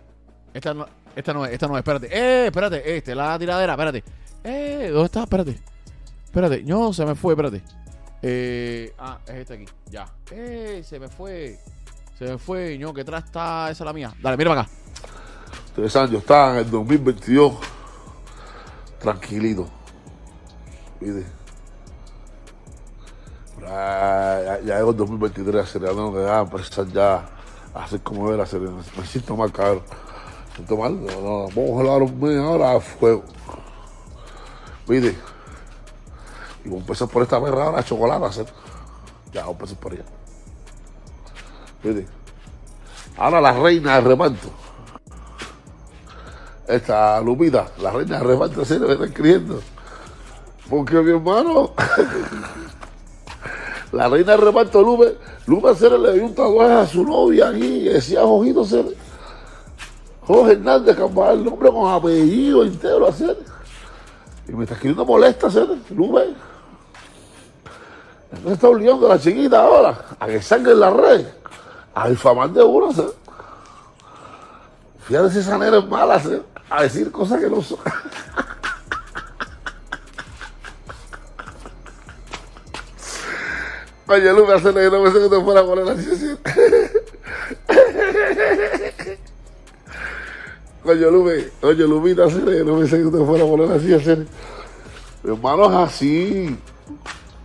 [0.54, 0.86] Esta no,
[1.16, 2.06] esta no es, esta no es, espérate.
[2.06, 4.04] Eh, espérate, este, la tiradera, espérate.
[4.44, 5.22] Eh, ¿dónde está?
[5.24, 5.58] Espérate.
[6.24, 7.62] Espérate, no, se me fue, espérate.
[8.22, 10.06] Eh, ah, es esta aquí, ya.
[10.30, 11.58] Eh, se me fue.
[12.18, 14.14] Se me fue, ño, que atrás está, esa es la mía.
[14.22, 14.68] Dale, mira acá.
[15.66, 17.54] Ustedes saben, yo estaba en el 2022
[19.00, 19.68] tranquilito.
[21.00, 21.26] ¿Viste?
[23.60, 27.14] Ya, ya, llegó el 2023, se le tengo que ya empezar ya
[27.74, 29.82] a hacer como era, le- me siento mal, cabrón.
[30.50, 33.24] Me siento mal, no, no, vamos a hablar un mes ahora a fuego.
[34.86, 35.16] ¿Viste?
[36.64, 38.46] Y a empezar por esta perra ahora, chocolate a hacer.
[39.32, 40.04] Ya, a empezar por ella.
[41.82, 42.06] ¿Viste?
[43.16, 44.62] Ahora la reina del reparto
[46.66, 49.60] esta Lupita, la reina de reparto, se me está escribiendo.
[50.68, 51.72] Porque mi hermano,
[53.92, 55.68] la reina de reparto Lupe, Lupe
[55.98, 58.96] le dio un tatuaje a su novia aquí, decía Jojito Cere.
[60.26, 63.36] Jorge Hernández, capaz el nombre con apellido entero, hacer.
[64.48, 66.34] Y me está escribiendo molesta, Cere, Lupe.
[68.30, 71.26] Entonces está obligando a la chiquita ahora a que salga en la red,
[71.94, 72.90] a difamar de uno.
[75.06, 76.20] Fíjate si esa nena es mala,
[76.70, 77.78] a decir cosas que no son.
[84.08, 86.36] Oye, Lupe, hacerle que no pensé que te fuera a poner así.
[90.84, 93.94] Oye, Lupe, oye, Lupita, hacerle que no pensé que te fuera a poner así.
[93.94, 94.26] hacer.
[95.22, 96.58] Mi hermano es así.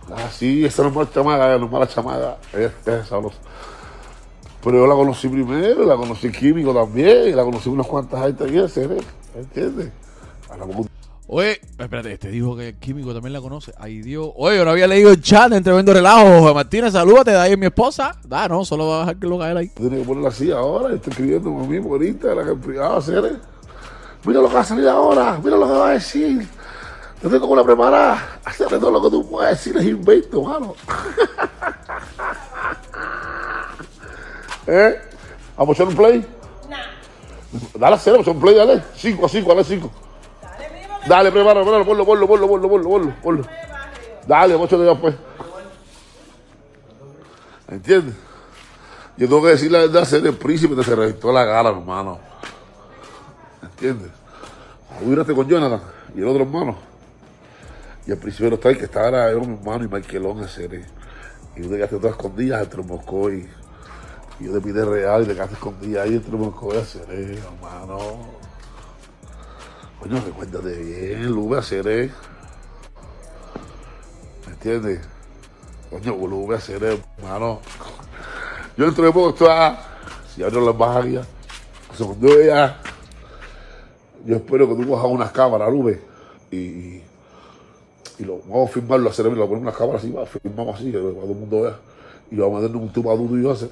[0.08, 2.38] Es así, esa no es mala chamaga, no es mala chamaga.
[2.52, 3.38] Es, es sabrosa.
[4.64, 8.44] Pero yo la conocí primero, la conocí químico también, y la conocí unas cuantas gente
[8.44, 8.98] aquí, hacer,
[9.36, 9.90] ¿entiendes?
[10.50, 10.87] Hablamos con
[11.30, 13.74] Oye, espérate, este dijo que el químico también la conoce.
[13.76, 14.30] Ay, Dios.
[14.34, 16.40] Oye, yo no había leído el chat entre Tremendo Relajo.
[16.40, 18.16] Jorge Martínez, salúdate, de ahí mi esposa.
[18.26, 19.68] Da, no, solo va a dejar que lo caer ahí.
[19.68, 23.40] Tiene que ponerla así ahora, estoy escribiendo a mí por Instagram, en privado, hacer.
[24.24, 26.48] Mira lo que va a salir ahora, mira lo que va a decir.
[27.22, 28.40] Yo tengo una preparada.
[28.46, 30.74] Hacer todo lo que tú puedes decir es invento, mano.
[34.66, 34.98] ¿Eh?
[35.58, 36.24] ¿Vamos a echar un play?
[37.78, 38.82] Dale a cero, vamos a echar un play, dale.
[38.96, 39.92] Cinco a cinco, dale cinco.
[41.06, 43.44] Dale, prepara, prepara, ponlo, ponlo, ponlo, ponlo, ponlo, ponlo, ponlo.
[44.26, 45.14] Dale, echarle ya pues.
[47.68, 48.14] ¿Entiendes?
[49.16, 52.18] Yo tengo que decir la verdad, ser el príncipe te se reventó la cara, hermano.
[53.62, 54.10] ¿Entiendes?
[55.04, 55.80] Hubieraste con Jonathan
[56.14, 56.76] y el otro hermano.
[58.06, 60.64] Y el príncipe no está ahí, que ahora yo, mi hermano y Michaelón ese.
[60.64, 60.84] ¿eh?
[61.56, 63.48] Y tú te quedaste todas escondidas entre Moscú y,
[64.40, 68.37] yo te pide real y te quedaste escondida ahí entre Moscú y Aceré, hermano.
[70.00, 72.10] Coño, recuérdate bien, Lube Aceré.
[74.46, 75.00] ¿Me entiendes?
[75.90, 77.60] Coño, Lube Aceré, hermano.
[78.76, 79.78] Yo poco estoy a...
[80.32, 81.22] Si abro las bajas ya.
[81.96, 82.80] Segundo ya.
[84.24, 86.00] Yo espero que tú cojas unas cámaras, Lube.
[86.52, 87.02] Y,
[88.18, 90.98] y lo vamos a filmarlo, hacer, lo ponemos unas cámaras así, va, filmamos así, que
[90.98, 91.76] todo el mundo vea.
[92.30, 93.70] Y vamos a en un tubo duro y yo hacer.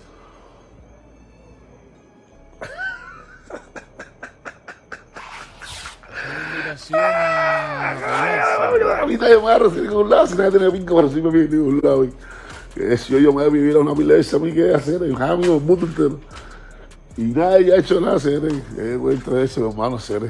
[8.17, 11.07] A mí nadie me va a recibir en ningún lado, si nadie tiene pinca para
[11.09, 12.05] recibirme en ningún lado.
[12.05, 12.13] y
[12.75, 15.01] Que si yo, yo me voy a vivir a una iglesia, a mí que hacer,
[15.03, 16.21] y mí el mundo entero.
[17.17, 18.43] Y nadie ha hecho nada, hacer,
[18.79, 20.23] eh, entre eso, hermano, hacer.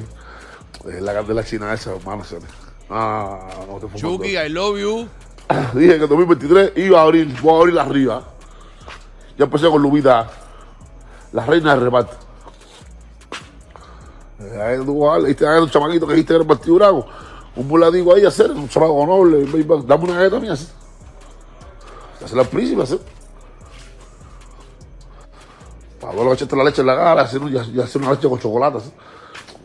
[0.88, 2.40] Es la de la china esa, hermano, hacer.
[2.88, 5.08] Ah, no te Chucky, I love you.
[5.74, 8.22] Dije que en 2023 iba a abrir, voy a abrir arriba.
[9.36, 10.30] Ya empecé con Lubita,
[11.32, 12.16] la reina del reparto.
[14.40, 17.06] Eh, Ahí tú vas, le diste a un chamaquito que que era el partido bravo.
[17.56, 19.44] Un voladigo ahí a hacer, un chamaco noble,
[19.86, 20.68] dame una galleta mía así.
[22.22, 22.82] Hacer el príncipe.
[26.00, 28.78] Para luego echarte la leche en la cara, hacer, y hacer- una leche con chocolate.
[28.78, 28.92] así.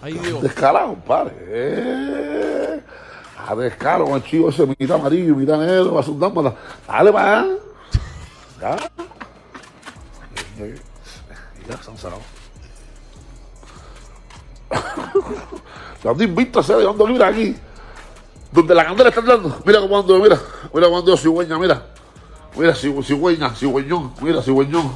[0.01, 0.41] Ay, Dios.
[0.41, 1.34] Descarado, compadre.
[1.39, 2.82] Eh,
[3.47, 6.56] a descaro con el chivo ese, mitad amarillo, mitad negro, va a para
[6.88, 7.45] Dale, va.
[8.60, 8.77] Ya.
[11.67, 12.23] Ya, están cerrados.
[16.04, 17.56] Yo ando invicto a hacer, yo ando libre aquí.
[18.51, 19.57] Donde la candela está dando.
[19.65, 20.39] Mira cómo ando, mira.
[20.73, 21.87] Mira cómo ando cigüeña, mira.
[22.55, 24.13] Mira, ci- cigüeña, cigüeñón.
[24.21, 24.91] Mira, cigüeñón.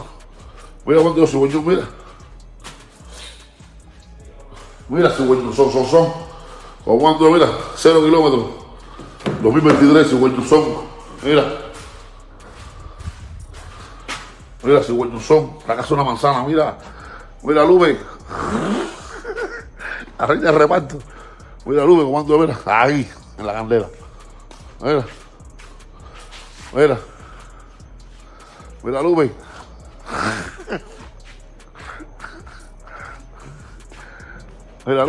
[0.85, 1.83] Mira cómo ando cigüeñón, mira.
[4.89, 6.13] Mira, cigüeñón, son, son, son.
[6.83, 7.47] Cómo ando, mira.
[7.75, 8.45] Cero kilómetros.
[9.41, 10.63] 2023, cigüeñón, son.
[11.23, 11.45] Mira.
[14.63, 15.57] Mira, cigüeñón, son.
[15.67, 16.77] La casa una manzana, mira.
[17.41, 17.97] Mira, Lube.
[20.19, 20.97] La reina del reparto.
[21.65, 22.59] Mira, Lube, cómo ando, mira.
[22.65, 23.89] Ahí, en la candela.
[24.81, 25.05] Mira.
[26.73, 26.99] Mira.
[28.83, 29.31] Mira, Lube.
[34.85, 35.05] Mira.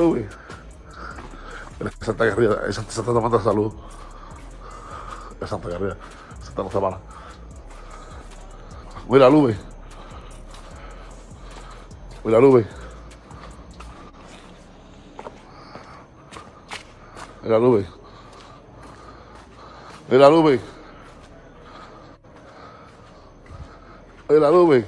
[1.78, 3.72] Mira, Santa Guerrilla, esa se está tomando salud.
[5.40, 5.96] Es Santa Guerrilla.
[6.42, 6.98] Santa no se para.
[9.08, 9.58] Mira, Lube.
[12.24, 12.66] Mira, Lube.
[17.42, 17.95] Mira, Lube.
[20.09, 20.61] Mira, Lube.
[24.29, 24.87] Mira, Lube.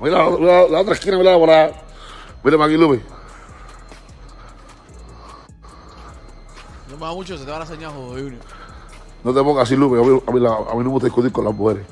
[0.00, 1.72] Mira la, la- la otra esquina, mira la.
[2.42, 3.02] Mira aquí, Lube.
[6.90, 8.42] No me da mucho, se te va la señal, José Junior.
[9.22, 9.98] No te pongas así, Lube.
[10.00, 11.86] A mí, a mí la- a mí no me gusta discutir con las mujeres.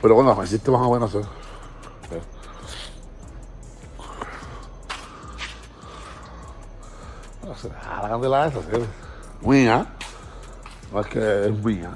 [0.00, 1.28] Pero bueno, me hiciste más o menos hacer.
[7.90, 8.84] Ah, la candela esa, sí.
[9.40, 9.86] Mía.
[10.92, 11.90] No es que es mía.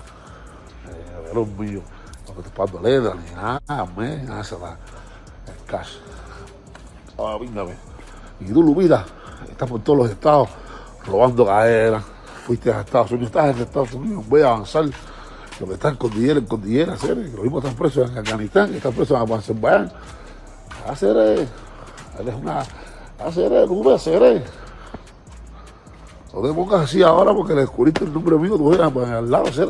[0.89, 1.83] Eh, pero es mío.
[2.29, 5.97] No te estoy pagando letra ni nada, me hace la el cash.
[7.19, 7.75] Ahora, víndame.
[8.41, 9.05] Y tú, Lupita,
[9.51, 10.49] estás por todos los estados
[11.07, 12.05] robando caderas.
[12.47, 14.85] Fuiste a Estados Unidos, estás en Estados Unidos, voy a avanzar.
[15.61, 17.33] Lo que está en cordillera, en cordillera, seres.
[17.33, 19.93] Lo mismo están presos en Afganistán, que están presos en Azerbaiyán.
[20.89, 22.65] Hacer, eres una.
[23.19, 23.53] Hacer,
[23.95, 24.45] hacer.
[26.33, 29.49] No te pongas así ahora porque le descubriste el nombre mío, tú pues, al lado,
[29.49, 29.69] hacer.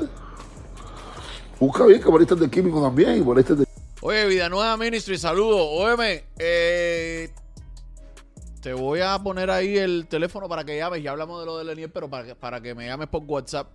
[1.59, 3.66] Busca bien que el de químico también y el de
[4.01, 5.61] Oye, Vida Nueva Ministry, saludos.
[5.70, 7.33] Óyeme, eh,
[8.61, 11.03] te voy a poner ahí el teléfono para que llames.
[11.03, 13.68] Ya hablamos de lo de Lenier, pero para que, para que me llames por WhatsApp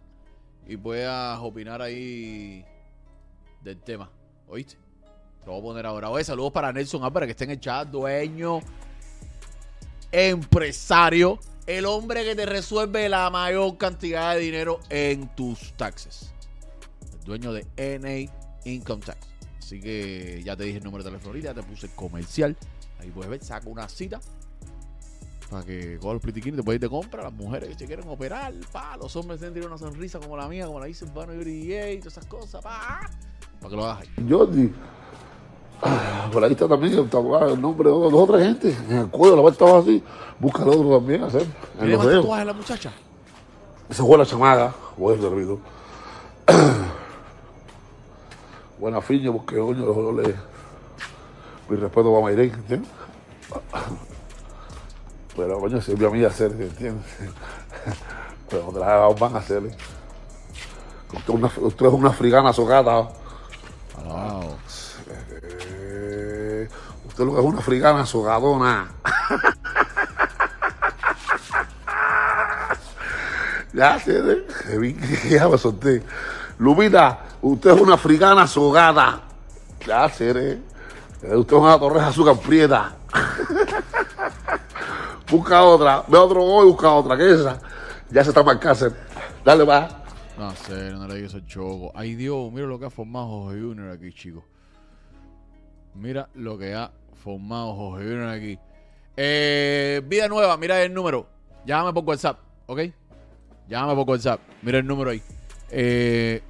[0.66, 2.66] y puedas opinar ahí
[3.62, 4.10] del tema.
[4.48, 4.76] ¿Oíste?
[5.42, 6.10] Te lo voy a poner ahora.
[6.10, 8.60] Oye, saludos para Nelson Álvarez, que está en el chat, dueño,
[10.12, 16.34] empresario, el hombre que te resuelve la mayor cantidad de dinero en tus taxes.
[17.20, 18.32] El dueño de NA
[18.64, 19.28] Income Tax.
[19.60, 22.56] Así que ya te dije el número de teléfono ahorita, te puse comercial.
[23.00, 24.20] Ahí puedes ver, saca una cita
[25.50, 27.24] para que coja los plitiquines, te puedes ir de compra.
[27.24, 30.68] Las mujeres que se quieren operar, pa, los hombres tienen una sonrisa como la mía,
[30.68, 33.10] como la dice Urbano y y todas esas cosas, pa,
[33.60, 34.26] para que lo hagas ahí.
[34.30, 34.74] Jordi.
[35.82, 38.76] Ah, Por ahí está también está el nombre de dos o tres gente.
[38.90, 40.04] En el cuello, la parte estaba así.
[40.40, 41.42] Busca el otro también, hacer.
[41.42, 42.24] En ¿Tiene los más dedos.
[42.24, 42.92] tatuajes la muchacha?
[43.90, 44.74] Esa fue la chamaga.
[44.98, 45.60] Buen servido.
[48.80, 50.36] Buena fiña, porque coño, yo le.
[51.70, 52.90] Mi respeto para Mayren, ¿entiendes?
[55.36, 57.06] Pero coño, sirvió a mí hacer, ¿entiendes?
[58.50, 59.40] Pero otra vez van a.
[59.40, 59.64] Usted
[61.14, 63.10] es una, usted es una africana socata.
[64.06, 64.56] Wow.
[65.70, 66.68] Eh,
[67.08, 68.88] usted lo que es una africana sogadona.
[73.74, 74.44] ya, se
[75.30, 76.04] ya me solté.
[76.60, 79.22] Lupita, usted es una africana sogada.
[79.86, 80.54] Ya, seré.
[81.22, 82.96] Eh, Usted es una torreja azúcar prieta.
[85.32, 86.04] busca otra.
[86.08, 87.18] Ve otro hoy, busca otra.
[87.18, 87.60] que esa?
[88.10, 88.94] Ya se está para el cárcel.
[89.44, 90.04] Dale, va.
[90.38, 91.92] No sé, no le digas el choco.
[91.96, 94.44] Ay Dios, mira lo que ha formado Jorge Junior aquí, chicos.
[95.98, 96.92] Mira lo que ha
[97.24, 98.60] formado Jorge Junior aquí.
[99.16, 101.28] Eh, vida nueva, mira el número.
[101.66, 102.82] Llámame por WhatsApp, ¿ok?
[103.68, 104.40] Llámame por WhatsApp.
[104.62, 105.22] Mira el número ahí.
[105.72, 106.42] Eh,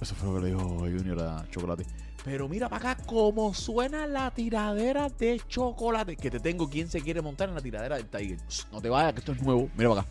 [0.00, 1.86] eso fue lo que le dijo Junior a Chocolate.
[2.24, 6.16] Pero mira para acá cómo suena la tiradera de chocolate.
[6.16, 8.38] Que te tengo quien se quiere montar en la tiradera del Tiger.
[8.72, 9.70] No te vayas, que esto es nuevo.
[9.76, 10.10] Mira para acá.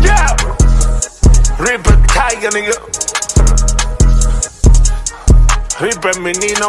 [0.00, 0.36] Yeah.
[5.82, 6.68] Reaper menino.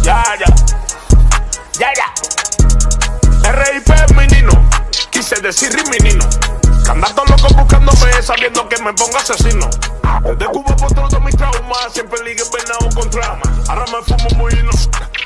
[0.00, 0.46] Ya, ya.
[1.78, 3.52] Ya, ya.
[3.52, 4.50] RIP menino.
[5.10, 6.24] Quise decir menino.
[6.86, 9.68] Que andan todos locos buscándome sabiendo que me pongo asesino.
[10.22, 13.42] Desde Cuba por todos mis traumas, siempre ligue venado con trama.
[13.68, 14.70] Ahora me fumo muy no.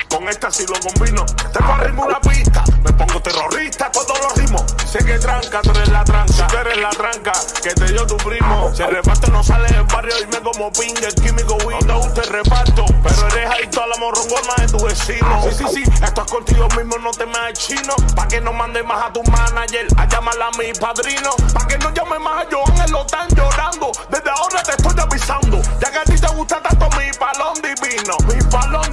[0.09, 1.25] Con esta sí lo combino.
[1.25, 4.65] Te corrimos una pista, me pongo terrorista cuando lo rimo.
[4.85, 6.33] Sé que tranca, tú eres la tranca.
[6.33, 7.31] Si tú eres la tranca,
[7.61, 8.71] que te dio tu primo.
[8.73, 12.85] Si el reparto no sale en barrio, dime como ping, el químico Windows te reparto.
[13.03, 15.43] Pero eres adicto a la morrongoma de tu vecino.
[15.43, 17.95] Sí, sí, sí, esto es contigo mismo, no te me chino.
[18.15, 21.35] Pa' que no mande más a tu manager, a llamarla a mi padrino.
[21.53, 23.91] Pa' que no llame más a Joan, él lo están llorando.
[24.09, 25.61] Desde ahora te estoy avisando.
[25.79, 28.88] Ya que a ti te gusta tanto mi palón divino, mi palón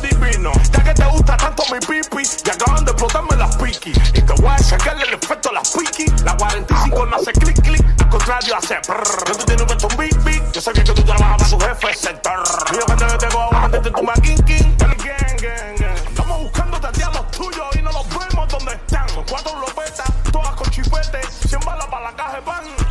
[1.67, 3.93] tanto mi pipi, y acaban de explotarme las piqui.
[4.15, 6.07] Y te voy a sacarle el efecto a las piqui.
[6.25, 9.39] La 45 no hace clic, clic, al contrario hace prrr.
[9.39, 10.53] Yo tengo que un big, big.
[10.53, 12.45] Yo sabía que tú trabajabas para su jefe, sector.
[12.73, 14.25] Yo que te tengo agua, mantente tu gang.
[16.09, 19.07] Estamos buscando a los tuyos y no los vemos donde están.
[19.29, 22.86] Cuatro lopetas, todas con chipete, 100 balas para la caja de pan.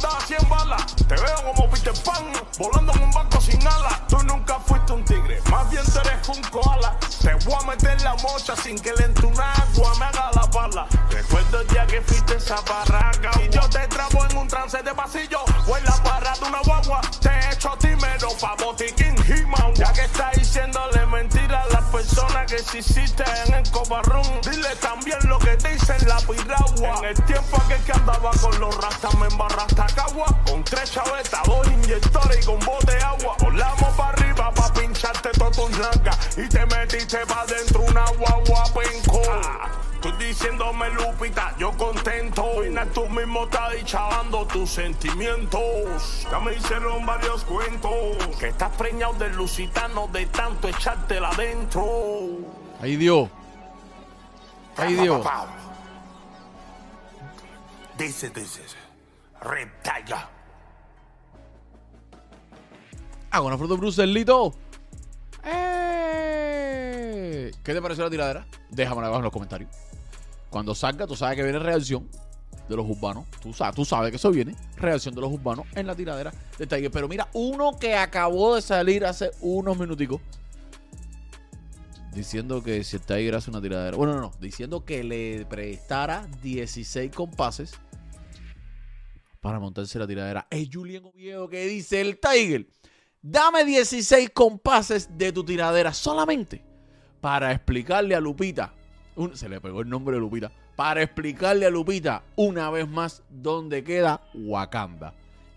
[0.00, 3.60] Si tengo guardadas 100 balas, te veo como Peter Pan, volando en un barco sin
[3.66, 4.06] alas.
[4.08, 6.96] Tú nunca fuiste un tigre, más bien eres un koala.
[7.20, 10.86] Te voy a meter la mocha sin que le agua me haga la pala.
[11.10, 15.40] Recuerdo día que fuiste esa barraca y yo te trabo en un trance de pasillo
[15.66, 17.00] o en la barra de una guagua.
[17.20, 19.74] Te echo timero pa' botiquín He-Man.
[19.74, 24.24] Ya que estás diciéndole mentiras a las personas que se hiciste en el cobarrón.
[24.42, 26.98] Dile también lo que te hice en la piragua.
[26.98, 29.14] En el tiempo aquel que andaba con los rastas
[30.46, 33.36] Con tres chavetas, dos inyectores y con bote de agua.
[33.40, 36.18] Volamos para arriba pa' pincharte todo tu blanca.
[36.36, 39.22] Y te metiste pa' dentro una guagua penco.
[39.94, 42.64] Estoy diciéndome Lupita, yo contento.
[42.64, 46.26] Y tú mismo estás dichabando tus sentimientos.
[46.28, 47.92] Ya me hicieron varios cuentos.
[48.38, 51.86] Que estás preñado del lusitano de tanto echártela adentro.
[52.80, 53.28] Ay Dios.
[54.76, 55.24] Ay Dios.
[57.96, 58.79] Dice, dice.
[59.42, 60.28] Retalla.
[63.30, 64.52] Ah, con fruto Bruselito.
[65.44, 67.52] ¡Eh!
[67.62, 68.46] ¿Qué te pareció la tiradera?
[68.70, 69.70] Déjamelo abajo en los comentarios.
[70.50, 72.08] Cuando salga, tú sabes que viene reacción
[72.68, 73.24] de los urbanos.
[73.40, 74.56] Tú sabes, tú sabes que eso viene.
[74.76, 76.90] Reacción de los urbanos en la tiradera de Tiger.
[76.90, 80.20] Pero mira, uno que acabó de salir hace unos minuticos.
[82.12, 83.96] Diciendo que si el Tiger hace una tiradera.
[83.96, 84.32] Bueno, no, no.
[84.40, 87.74] Diciendo que le prestara 16 compases
[89.40, 90.46] para montarse la tiradera.
[90.50, 92.66] Es Julián Oviedo que dice el Tiger.
[93.22, 96.64] Dame 16 compases de tu tiradera solamente
[97.20, 98.74] para explicarle a Lupita
[99.34, 103.84] se le pegó el nombre de Lupita, para explicarle a Lupita una vez más dónde
[103.84, 105.14] queda Wakanda.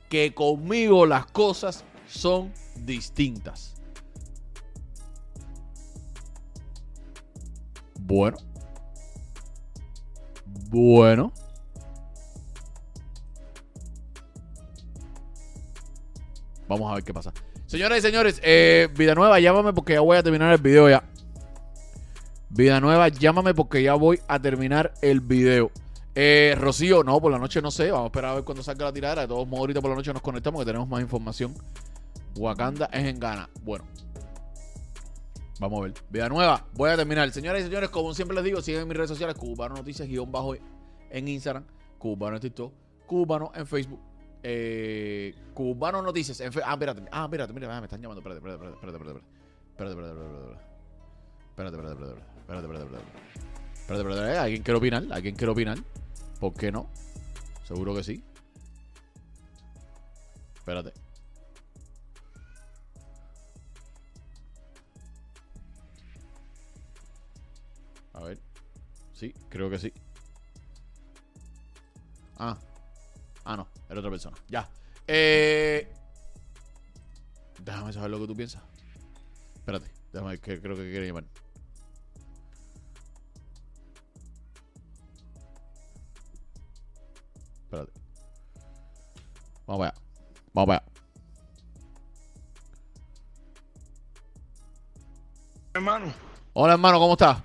[0.10, 3.76] Que conmigo las cosas son distintas.
[8.00, 8.38] Bueno.
[10.70, 11.34] Bueno.
[16.68, 17.34] Vamos a ver qué pasa.
[17.66, 21.04] Señoras y señores, eh, Vida Nueva, llámame porque ya voy a terminar el video ya.
[22.50, 25.72] Vida Nueva, llámame porque ya voy a terminar el video.
[26.16, 27.90] Eh, Rocío, no, por la noche no sé.
[27.90, 29.22] Vamos a esperar a ver cuando salga la tiradera.
[29.24, 31.56] De todos modos, ahorita por la noche nos conectamos que tenemos más información.
[32.36, 33.50] Wakanda es en Ghana.
[33.64, 33.86] Bueno,
[35.60, 35.94] vamos a ver.
[36.10, 37.32] Vida Nueva, voy a terminar.
[37.32, 40.56] Señoras y señores, como siempre les digo, siguen mis redes sociales: Cubano Noticias, guion bajo
[41.10, 41.66] en Instagram,
[41.98, 42.72] Cubano en TikTok,
[43.08, 44.00] Cubano en Facebook.
[44.46, 46.42] Eh, Cubano Noticias.
[46.42, 47.04] Ah, espérate.
[47.12, 48.20] Ah, espérate, mira, me están llamando.
[48.20, 49.26] Espérate, espérate, espérate, espérate.
[49.72, 50.74] Espérate, espérate, espérate.
[51.50, 52.22] Espérate, espérate, espérate.
[52.44, 53.24] Espérate, espérate, espérate.
[53.74, 54.38] Espérate, espérate.
[54.38, 55.04] ¿Alguien quiere opinar?
[55.12, 55.78] ¿Alguien quiere opinar?
[56.40, 56.90] ¿Por qué no?
[57.66, 58.24] Seguro que sí.
[60.56, 60.94] Espérate.
[68.14, 68.40] A ver.
[69.14, 69.94] Sí, creo que sí.
[72.38, 72.58] Ah.
[73.46, 73.73] Ah, no.
[73.94, 74.36] Era otra persona.
[74.48, 74.68] Ya.
[75.06, 75.88] Eh...
[77.60, 78.64] Déjame saber lo que tú piensas.
[79.54, 79.92] Espérate.
[80.12, 81.26] Déjame que creo que quiere llamar.
[87.66, 87.92] Espérate.
[89.68, 89.94] Vamos allá.
[90.54, 90.84] Vamos allá.
[95.76, 96.14] Hermano.
[96.54, 97.44] Hola, hermano, ¿cómo estás?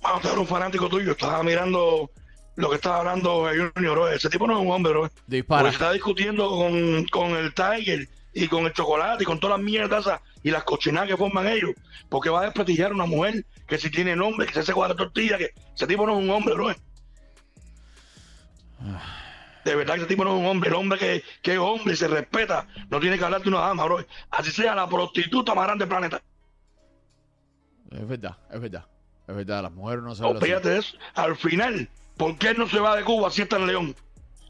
[0.00, 1.10] Vamos a ser un fanático tuyo.
[1.10, 2.08] Estaba mirando
[2.56, 4.12] lo que estaba hablando Junior.
[4.12, 5.10] Ese tipo no es un hombre, bro.
[5.26, 5.68] Dispara.
[5.68, 10.08] está discutiendo con, con, el Tiger y con el chocolate y con todas las mierdas
[10.42, 11.72] y las cochinadas que forman ellos.
[12.08, 14.96] Porque va a desprestigiar a una mujer que si tiene nombre, que se hace cuatro
[14.96, 16.68] tortillas, que ese tipo no es un hombre, bro.
[19.64, 20.68] De verdad que ese tipo no es un hombre.
[20.68, 23.60] El hombre que, que es hombre y se respeta no tiene que hablar de una
[23.60, 24.04] dama, bro.
[24.30, 26.22] Así sea la prostituta más grande del planeta.
[27.90, 28.86] Es verdad, es verdad.
[29.26, 30.24] Es verdad, las mujeres no se.
[31.14, 33.96] Al final, ¿por qué no se va de Cuba si está en León?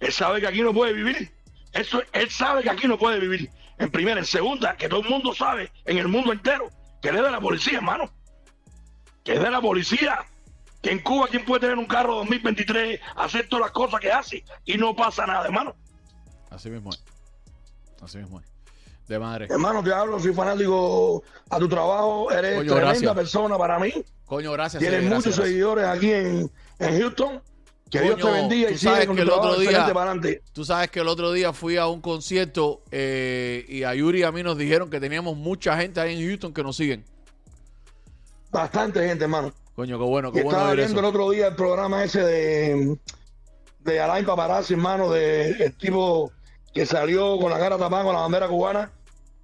[0.01, 1.33] él sabe que aquí no puede vivir.
[1.73, 3.51] Eso, él sabe que aquí no puede vivir.
[3.79, 6.69] En primera, en segunda, que todo el mundo sabe, en el mundo entero,
[7.01, 8.11] que él es de la policía, hermano.
[9.25, 10.25] Que es de la policía.
[10.83, 14.45] Que en Cuba, ¿quién puede tener un carro 2023, hacer todas las cosas que hace
[14.67, 15.75] y no pasa nada, hermano?
[16.51, 17.03] Así mismo es.
[18.03, 18.47] Así mismo es.
[19.09, 19.47] De madre.
[19.51, 23.15] Hermano, te hablo, soy fanático a tu trabajo, eres Coño, tremenda gracias.
[23.15, 23.93] persona para mí.
[24.27, 24.81] Coño, gracias.
[24.81, 25.47] Tienes muchos gracias.
[25.47, 27.43] seguidores aquí en, en Houston.
[27.99, 30.43] Que Dios te bendiga y sabes sigue con que el otro día- excelente para adelante.
[30.53, 34.23] Tú sabes que el otro día fui a un concierto eh, y a Yuri y
[34.25, 37.05] a mí nos dijeron que teníamos mucha gente ahí en Houston que nos siguen.
[38.51, 39.53] Bastante gente, hermano.
[39.75, 42.97] Coño, qué bueno, Y qué bueno estaba viendo el otro día el programa ese de,
[43.81, 46.31] de Alain Paparazzi, hermano, de el tipo
[46.73, 48.91] que salió con la cara tapada con la bandera cubana.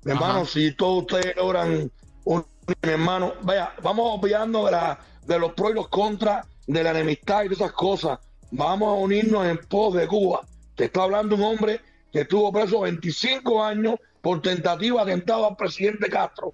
[0.05, 1.91] Mi hermano, si todos ustedes logran
[2.25, 2.45] un
[2.85, 6.91] mi hermano, vaya, vamos olvidando de, la, de los pros y los contras, de la
[6.91, 8.21] enemistad y de esas cosas.
[8.51, 10.41] Vamos a unirnos en pos de Cuba.
[10.75, 11.81] Te está hablando un hombre
[12.13, 16.53] que estuvo preso 25 años por tentativa de atentado al presidente Castro.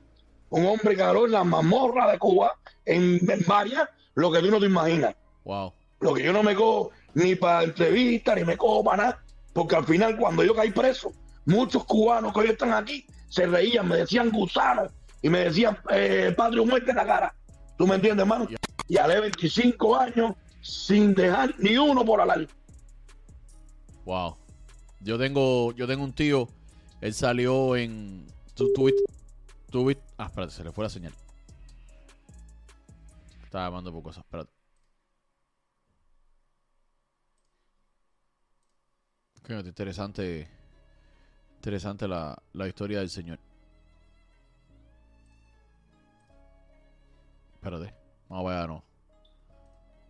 [0.51, 4.51] Un hombre que habló en la mazmorra de Cuba, en, en varias, lo que tú
[4.51, 5.15] no te imaginas.
[5.45, 5.73] Wow.
[6.01, 9.23] Lo que yo no me cojo ni para entrevistas, ni me cojo para nada,
[9.55, 11.13] porque al final cuando yo caí preso,
[11.47, 14.89] muchos cubanos que hoy están aquí se reían, me decían gusano
[15.23, 17.35] y me decían eh, patria o muerte en la cara.
[17.79, 18.47] ¿Tú me entiendes, hermano?
[18.89, 20.35] Y alé 25 años
[20.67, 22.47] sin dejar ni uno por hablar.
[24.05, 24.37] Wow.
[25.01, 26.49] Yo tengo, yo tengo un tío,
[27.01, 28.27] él salió en.
[28.55, 29.03] Tú tuviste.
[29.71, 30.03] Tuviste.
[30.19, 31.13] Ah, espérate, se le fue la señal.
[33.45, 34.51] Estaba llamando por cosas, espérate.
[39.45, 40.49] Qué interesante.
[41.57, 43.39] Interesante la, la historia del señor.
[47.55, 47.95] Espérate.
[48.29, 48.86] Vamos a ver, no.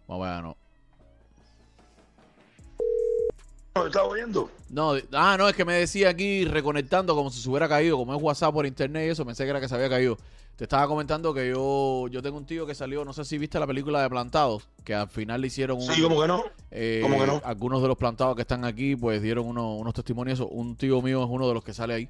[0.09, 0.57] Vamos a ver, no.
[3.75, 4.51] ¿Me estás oyendo?
[4.71, 8.15] No, ah, no, es que me decía aquí reconectando como si se hubiera caído, como
[8.15, 10.17] es WhatsApp por internet y eso, pensé que era que se había caído.
[10.57, 13.61] Te estaba comentando que yo, yo tengo un tío que salió, no sé si viste
[13.61, 16.43] la película de Plantados, que al final le hicieron un, Sí, como que no.
[16.71, 17.43] eh, ¿cómo que no?
[17.45, 20.41] algunos de los plantados que están aquí, pues dieron uno- unos testimonios.
[20.41, 22.09] Un tío mío es uno de los que sale ahí.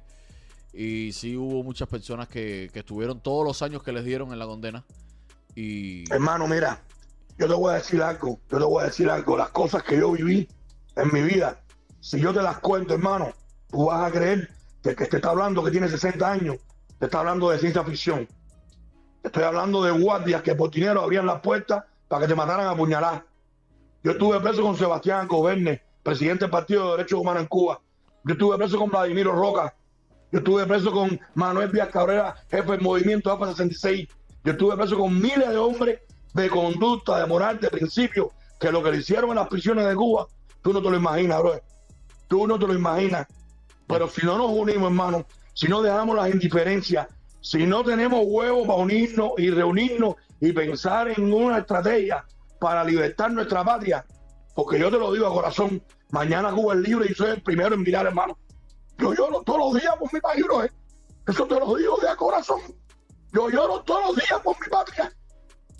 [0.73, 4.39] Y sí hubo muchas personas que, que estuvieron todos los años que les dieron en
[4.39, 4.85] la condena.
[5.53, 6.79] Y Hermano, mira,
[7.37, 9.97] yo te voy a decir algo, yo te voy a decir algo, las cosas que
[9.97, 10.47] yo viví
[10.95, 11.59] en mi vida,
[11.99, 13.31] si yo te las cuento, hermano,
[13.69, 14.49] tú vas a creer
[14.81, 16.57] que el que te está hablando, que tiene 60 años,
[16.97, 18.27] te está hablando de ciencia ficción.
[19.23, 22.75] Estoy hablando de guardias que por dinero abrían las puertas para que te mataran a
[22.75, 23.25] puñalar.
[24.03, 27.81] Yo estuve preso con Sebastián Coverne, presidente del Partido de Derechos Humanos en Cuba.
[28.23, 29.75] Yo estuve preso con Vladimiro Roca.
[30.31, 34.07] Yo estuve preso con Manuel Díaz Cabrera, jefe del movimiento APA 66.
[34.43, 35.99] Yo estuve preso con miles de hombres
[36.37, 39.95] de conducta, de moral, de principio, que lo que le hicieron en las prisiones de
[39.95, 40.27] Cuba,
[40.61, 41.59] tú no te lo imaginas, bro.
[42.27, 43.27] Tú no te lo imaginas.
[43.87, 47.07] Pero si no nos unimos, hermano, si no dejamos las indiferencias,
[47.41, 52.23] si no tenemos huevos para unirnos y reunirnos y pensar en una estrategia
[52.59, 54.05] para libertar nuestra patria,
[54.55, 55.81] porque yo te lo digo a corazón,
[56.11, 58.37] mañana Cuba es libre y soy el primero en mirar, hermano.
[58.97, 60.63] Yo lloro todos los días por mi país, bro.
[61.27, 62.61] Eso te lo digo de corazón.
[63.31, 65.11] Yo lloro todos los días por mi patria.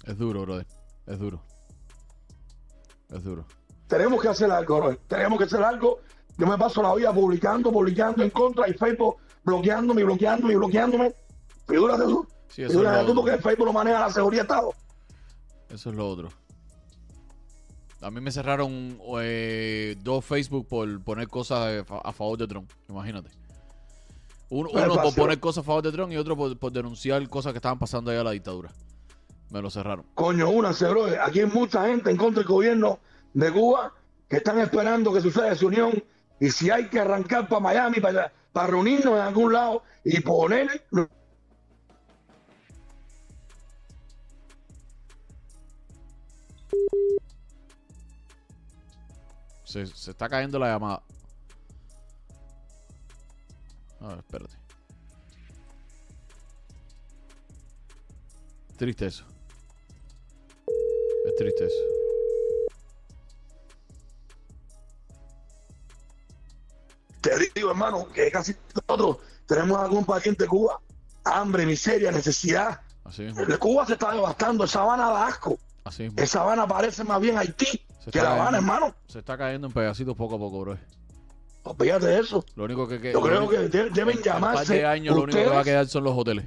[0.07, 0.65] Es duro, brother.
[1.05, 1.41] Es duro.
[3.09, 3.45] Es duro.
[3.87, 4.97] Tenemos que hacer algo, bro.
[5.07, 5.99] Tenemos que hacer algo.
[6.37, 10.55] Yo me paso la vida publicando, publicando en contra y Facebook bloqueándome, y bloqueándome, y
[10.57, 11.13] bloqueándome.
[11.67, 12.27] Figúrate tú.
[12.49, 14.73] Sí, eso es, Figúrate tú lo, porque el Facebook lo maneja la seguridad de Estado.
[15.69, 16.29] eso es lo otro.
[18.01, 22.69] A mí me cerraron eh, dos Facebook por poner cosas a favor de Trump.
[22.87, 23.31] Imagínate.
[24.49, 27.53] Uno, uno por poner cosas a favor de Trump y otro por, por denunciar cosas
[27.53, 28.71] que estaban pasando allá a la dictadura.
[29.49, 30.05] Me lo cerraron.
[30.13, 31.05] Coño, únanse, bro.
[31.23, 32.99] Aquí hay mucha gente en contra del gobierno
[33.33, 33.93] de Cuba
[34.27, 36.03] que están esperando que suceda esa unión.
[36.39, 40.85] Y si hay que arrancar para Miami, para, para reunirnos en algún lado y poner
[49.63, 51.03] Se, se está cayendo la llamada.
[53.99, 54.55] A ver, espérate.
[58.77, 59.25] Triste eso.
[61.27, 61.75] Es triste eso.
[67.21, 69.17] te digo, hermano, que casi nosotros
[69.47, 70.79] tenemos algún pariente de Cuba,
[71.25, 72.79] hambre, miseria, necesidad.
[73.03, 73.43] Así mismo.
[73.59, 75.59] Cuba se está devastando, esa Habana da asco.
[75.83, 76.21] Así mismo.
[76.21, 78.73] Esa Habana parece más bien Haití Se que La Habana, cayendo.
[78.73, 78.95] hermano.
[79.07, 80.77] Se está cayendo en pedacitos poco a poco, bro.
[81.63, 82.45] Olvídate de eso.
[82.55, 85.15] Lo único que, que Yo creo que de- deben en un par llamarse de años
[85.15, 86.45] lo único que va a quedar son los hoteles.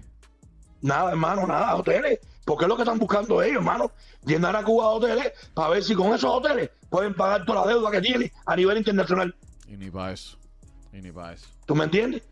[0.81, 2.21] Nada, hermano, nada, hoteles.
[2.51, 3.93] Porque es lo que están buscando ellos, hermano.
[4.27, 7.73] Llenar a Cuba de hoteles para ver si con esos hoteles pueden pagar toda la
[7.73, 9.33] deuda que tienen a nivel internacional.
[9.69, 10.37] Y ni para eso.
[10.93, 11.47] Y ni para eso.
[11.65, 12.25] ¿Tú me entiendes?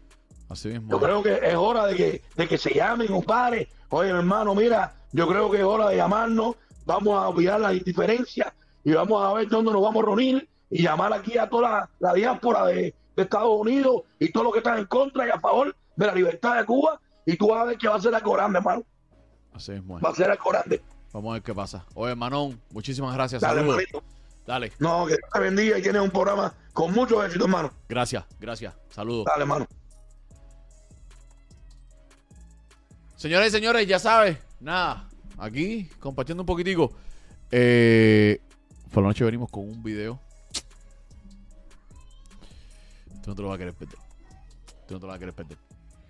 [0.48, 0.90] Así mismo.
[0.90, 3.68] Yo creo que es hora de que, de que se llamen, compadre.
[3.90, 6.56] Oye, hermano, mira, yo creo que es hora de llamarnos.
[6.84, 8.52] Vamos a olvidar la indiferencia
[8.82, 11.90] y vamos a ver dónde nos vamos a reunir y llamar aquí a toda la,
[12.00, 15.38] la diáspora de, de Estados Unidos y todo lo que están en contra y a
[15.38, 17.00] favor de la libertad de Cuba.
[17.24, 18.82] Y tú vas a ver que va a ser algo grande, hermano.
[19.58, 19.72] Así.
[19.80, 20.80] Va a ser algo grande.
[21.12, 21.84] Vamos a ver qué pasa.
[21.94, 23.42] Oye, Manón, muchísimas gracias.
[23.42, 23.80] Dale, Saludos.
[23.80, 24.04] hermanito.
[24.46, 24.72] Dale.
[24.78, 27.72] No, que Dios te bendiga y tienes un programa con mucho éxito, hermano.
[27.88, 28.74] Gracias, gracias.
[28.90, 29.24] Saludos.
[29.26, 29.66] Dale, hermano.
[33.16, 36.92] Señores y señores, ya sabes, nada, aquí compartiendo un poquitico.
[37.50, 38.40] Eh,
[38.92, 40.20] por la noche venimos con un video.
[43.22, 43.98] Tú no te lo vas a querer perder.
[44.86, 45.58] Tú no te lo vas a querer perder.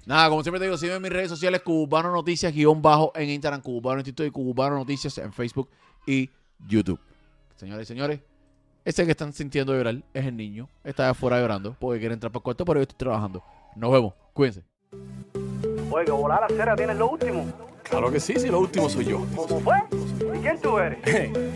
[0.08, 3.28] Nada, como siempre te digo, sígueme en mis redes sociales, Cubano Noticias, guion bajo en
[3.28, 5.68] Instagram, Cubano Instituto y Cubano Noticias en Facebook
[6.06, 6.30] y
[6.66, 6.98] YouTube.
[7.56, 8.20] Señores y señores,
[8.86, 10.66] ese que están sintiendo llorar es el niño.
[10.82, 13.44] Está afuera llorando porque quiere entrar para el cuarto, pero yo estoy trabajando.
[13.76, 14.14] Nos vemos.
[14.32, 14.64] Cuídense.
[14.90, 17.44] Que volar la cera tienes lo último.
[17.82, 19.26] Claro que sí, sí, lo último soy yo.
[19.36, 19.76] ¿Cómo fue?
[20.38, 20.98] ¿Y quién tú eres?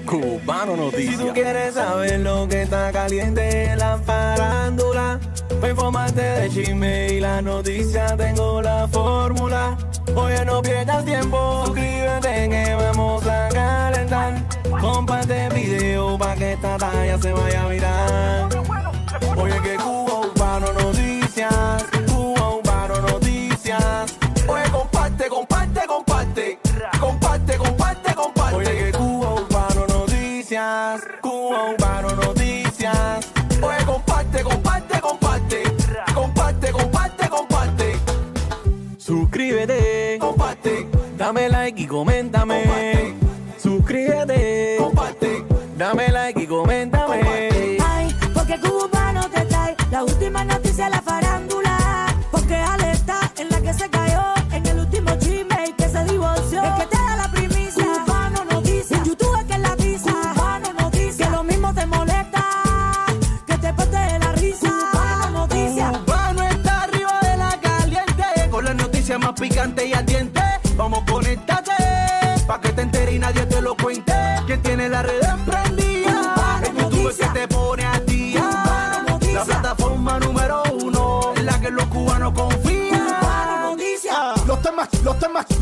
[0.07, 1.33] Cubano Si tú Noticias.
[1.35, 5.21] quieres saber lo que está caliente en la farándula,
[5.61, 9.77] para informarte de chisme y la noticia tengo la fórmula.
[10.17, 14.43] Oye, no pierdas tiempo, suscríbete que vamos a calentar.
[14.81, 18.49] Comparte el video para que esta talla se vaya a mirar.
[19.37, 24.19] Oye, que Cuba Urbano Noticias, Cuba Urbano Noticias.
[24.49, 25.81] Oye, comparte, comparte.
[25.87, 26.59] Comparte,
[30.93, 33.33] Noticias, Cuba Urbano Noticias.
[33.63, 35.63] Oye, comparte, comparte, comparte.
[36.15, 37.97] Comparte, comparte, comparte.
[38.99, 40.87] Suscríbete, comparte.
[41.17, 43.15] Dame like y coméntame.
[43.57, 45.45] Suscríbete, comparte.
[45.79, 47.79] Dame like y coméntame.
[47.83, 50.62] Ay, porque cubano te trae la última noticia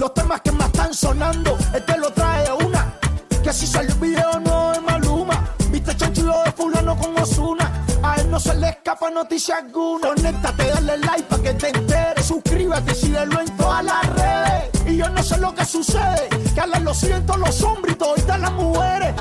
[0.01, 2.95] los temas, que más están sonando, este lo trae una.
[3.43, 5.55] Que si sale un video no es Maluma.
[5.71, 7.85] Viste chanchulo de fulano con Osuna.
[8.03, 10.09] A él no se le escapa noticia alguna.
[10.09, 12.25] Conéctate, dale like para que te enteres.
[12.25, 14.71] Suscríbete, síguelo en todas las redes.
[14.87, 16.29] Y yo no sé lo que sucede.
[16.55, 19.15] Que a la lo siento los hombres y todavía las mujeres.